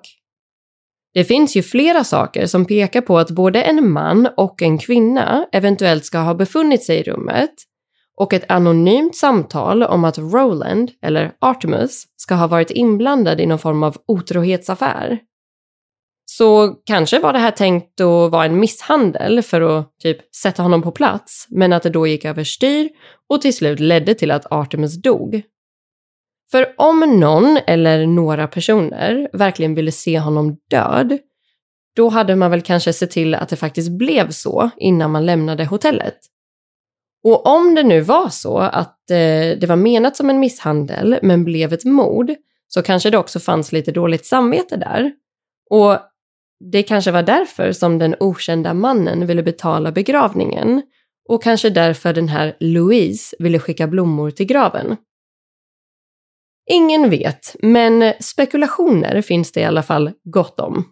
Det 1.14 1.24
finns 1.24 1.56
ju 1.56 1.62
flera 1.62 2.04
saker 2.04 2.46
som 2.46 2.64
pekar 2.64 3.00
på 3.00 3.18
att 3.18 3.30
både 3.30 3.62
en 3.62 3.90
man 3.90 4.28
och 4.36 4.62
en 4.62 4.78
kvinna 4.78 5.46
eventuellt 5.52 6.04
ska 6.04 6.18
ha 6.18 6.34
befunnit 6.34 6.84
sig 6.84 6.98
i 6.98 7.02
rummet 7.02 7.54
och 8.16 8.32
ett 8.32 8.50
anonymt 8.50 9.16
samtal 9.16 9.82
om 9.82 10.04
att 10.04 10.18
Roland, 10.18 10.90
eller 11.02 11.32
Artemus, 11.40 12.04
ska 12.16 12.34
ha 12.34 12.46
varit 12.46 12.70
inblandad 12.70 13.40
i 13.40 13.46
någon 13.46 13.58
form 13.58 13.82
av 13.82 13.96
otrohetsaffär. 14.06 15.18
Så 16.26 16.68
kanske 16.68 17.18
var 17.18 17.32
det 17.32 17.38
här 17.38 17.50
tänkt 17.50 18.00
att 18.00 18.30
vara 18.30 18.44
en 18.44 18.60
misshandel 18.60 19.42
för 19.42 19.60
att 19.60 19.98
typ 19.98 20.34
sätta 20.34 20.62
honom 20.62 20.82
på 20.82 20.92
plats, 20.92 21.46
men 21.50 21.72
att 21.72 21.82
det 21.82 21.90
då 21.90 22.06
gick 22.06 22.24
överstyr 22.24 22.88
och 23.28 23.40
till 23.40 23.56
slut 23.56 23.80
ledde 23.80 24.14
till 24.14 24.30
att 24.30 24.52
Artemis 24.52 25.02
dog. 25.02 25.42
För 26.50 26.74
om 26.78 27.00
någon 27.00 27.58
eller 27.66 28.06
några 28.06 28.46
personer 28.46 29.28
verkligen 29.32 29.74
ville 29.74 29.92
se 29.92 30.18
honom 30.18 30.56
död, 30.70 31.18
då 31.96 32.08
hade 32.08 32.36
man 32.36 32.50
väl 32.50 32.62
kanske 32.62 32.92
sett 32.92 33.10
till 33.10 33.34
att 33.34 33.48
det 33.48 33.56
faktiskt 33.56 33.90
blev 33.90 34.30
så 34.30 34.70
innan 34.76 35.10
man 35.10 35.26
lämnade 35.26 35.64
hotellet. 35.64 36.18
Och 37.24 37.46
om 37.46 37.74
det 37.74 37.82
nu 37.82 38.00
var 38.00 38.28
så 38.28 38.58
att 38.58 39.10
eh, 39.10 39.58
det 39.58 39.66
var 39.68 39.76
menat 39.76 40.16
som 40.16 40.30
en 40.30 40.40
misshandel 40.40 41.18
men 41.22 41.44
blev 41.44 41.72
ett 41.72 41.84
mord 41.84 42.34
så 42.68 42.82
kanske 42.82 43.10
det 43.10 43.18
också 43.18 43.40
fanns 43.40 43.72
lite 43.72 43.92
dåligt 43.92 44.26
samvete 44.26 44.76
där. 44.76 45.12
Och 45.70 45.98
det 46.70 46.82
kanske 46.82 47.10
var 47.10 47.22
därför 47.22 47.72
som 47.72 47.98
den 47.98 48.16
okända 48.20 48.74
mannen 48.74 49.26
ville 49.26 49.42
betala 49.42 49.92
begravningen 49.92 50.82
och 51.28 51.42
kanske 51.42 51.70
därför 51.70 52.12
den 52.12 52.28
här 52.28 52.56
Louise 52.60 53.36
ville 53.38 53.58
skicka 53.58 53.86
blommor 53.86 54.30
till 54.30 54.46
graven. 54.46 54.96
Ingen 56.70 57.10
vet, 57.10 57.56
men 57.62 58.12
spekulationer 58.20 59.22
finns 59.22 59.52
det 59.52 59.60
i 59.60 59.64
alla 59.64 59.82
fall 59.82 60.10
gott 60.24 60.60
om. 60.60 60.84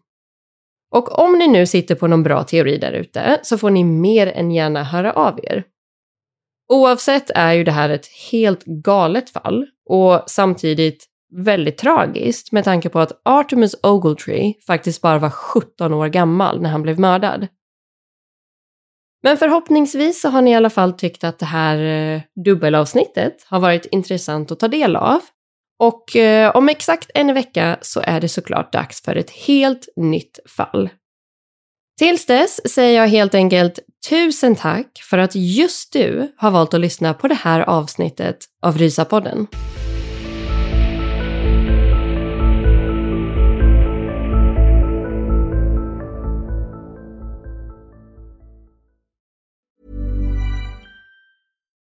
Och 0.90 1.18
om 1.18 1.38
ni 1.38 1.48
nu 1.48 1.66
sitter 1.66 1.94
på 1.94 2.06
någon 2.06 2.22
bra 2.22 2.44
teori 2.44 2.78
där 2.78 2.92
ute 2.92 3.40
så 3.42 3.58
får 3.58 3.70
ni 3.70 3.84
mer 3.84 4.26
än 4.26 4.50
gärna 4.50 4.84
höra 4.84 5.12
av 5.12 5.40
er. 5.42 5.64
Oavsett 6.72 7.30
är 7.30 7.52
ju 7.52 7.64
det 7.64 7.72
här 7.72 7.90
ett 7.90 8.06
helt 8.30 8.64
galet 8.64 9.30
fall 9.30 9.66
och 9.88 10.24
samtidigt 10.26 11.06
väldigt 11.34 11.78
tragiskt 11.78 12.52
med 12.52 12.64
tanke 12.64 12.88
på 12.88 13.00
att 13.00 13.20
Artemis 13.24 13.76
Ogletree 13.82 14.54
faktiskt 14.66 15.02
bara 15.02 15.18
var 15.18 15.30
17 15.30 15.94
år 15.94 16.08
gammal 16.08 16.62
när 16.62 16.70
han 16.70 16.82
blev 16.82 17.00
mördad. 17.00 17.48
Men 19.22 19.36
förhoppningsvis 19.36 20.20
så 20.20 20.28
har 20.28 20.42
ni 20.42 20.50
i 20.50 20.54
alla 20.54 20.70
fall 20.70 20.92
tyckt 20.92 21.24
att 21.24 21.38
det 21.38 21.46
här 21.46 21.78
eh, 21.78 22.20
dubbelavsnittet 22.44 23.44
har 23.46 23.60
varit 23.60 23.86
intressant 23.86 24.50
att 24.50 24.60
ta 24.60 24.68
del 24.68 24.96
av. 24.96 25.20
Och 25.78 26.16
eh, 26.16 26.56
om 26.56 26.68
exakt 26.68 27.10
en 27.14 27.34
vecka 27.34 27.78
så 27.80 28.00
är 28.04 28.20
det 28.20 28.28
såklart 28.28 28.72
dags 28.72 29.02
för 29.02 29.16
ett 29.16 29.30
helt 29.30 29.88
nytt 29.96 30.38
fall. 30.56 30.90
Tills 31.98 32.26
dess 32.26 32.72
säger 32.72 33.00
jag 33.00 33.08
helt 33.08 33.34
enkelt 33.34 33.78
tusen 34.08 34.56
tack 34.56 35.00
för 35.02 35.18
att 35.18 35.34
just 35.34 35.92
du 35.92 36.32
har 36.36 36.50
valt 36.50 36.74
att 36.74 36.80
lyssna 36.80 37.14
på 37.14 37.28
det 37.28 37.34
här 37.34 37.60
avsnittet 37.60 38.36
av 38.62 38.78
Rysapodden. 38.78 39.46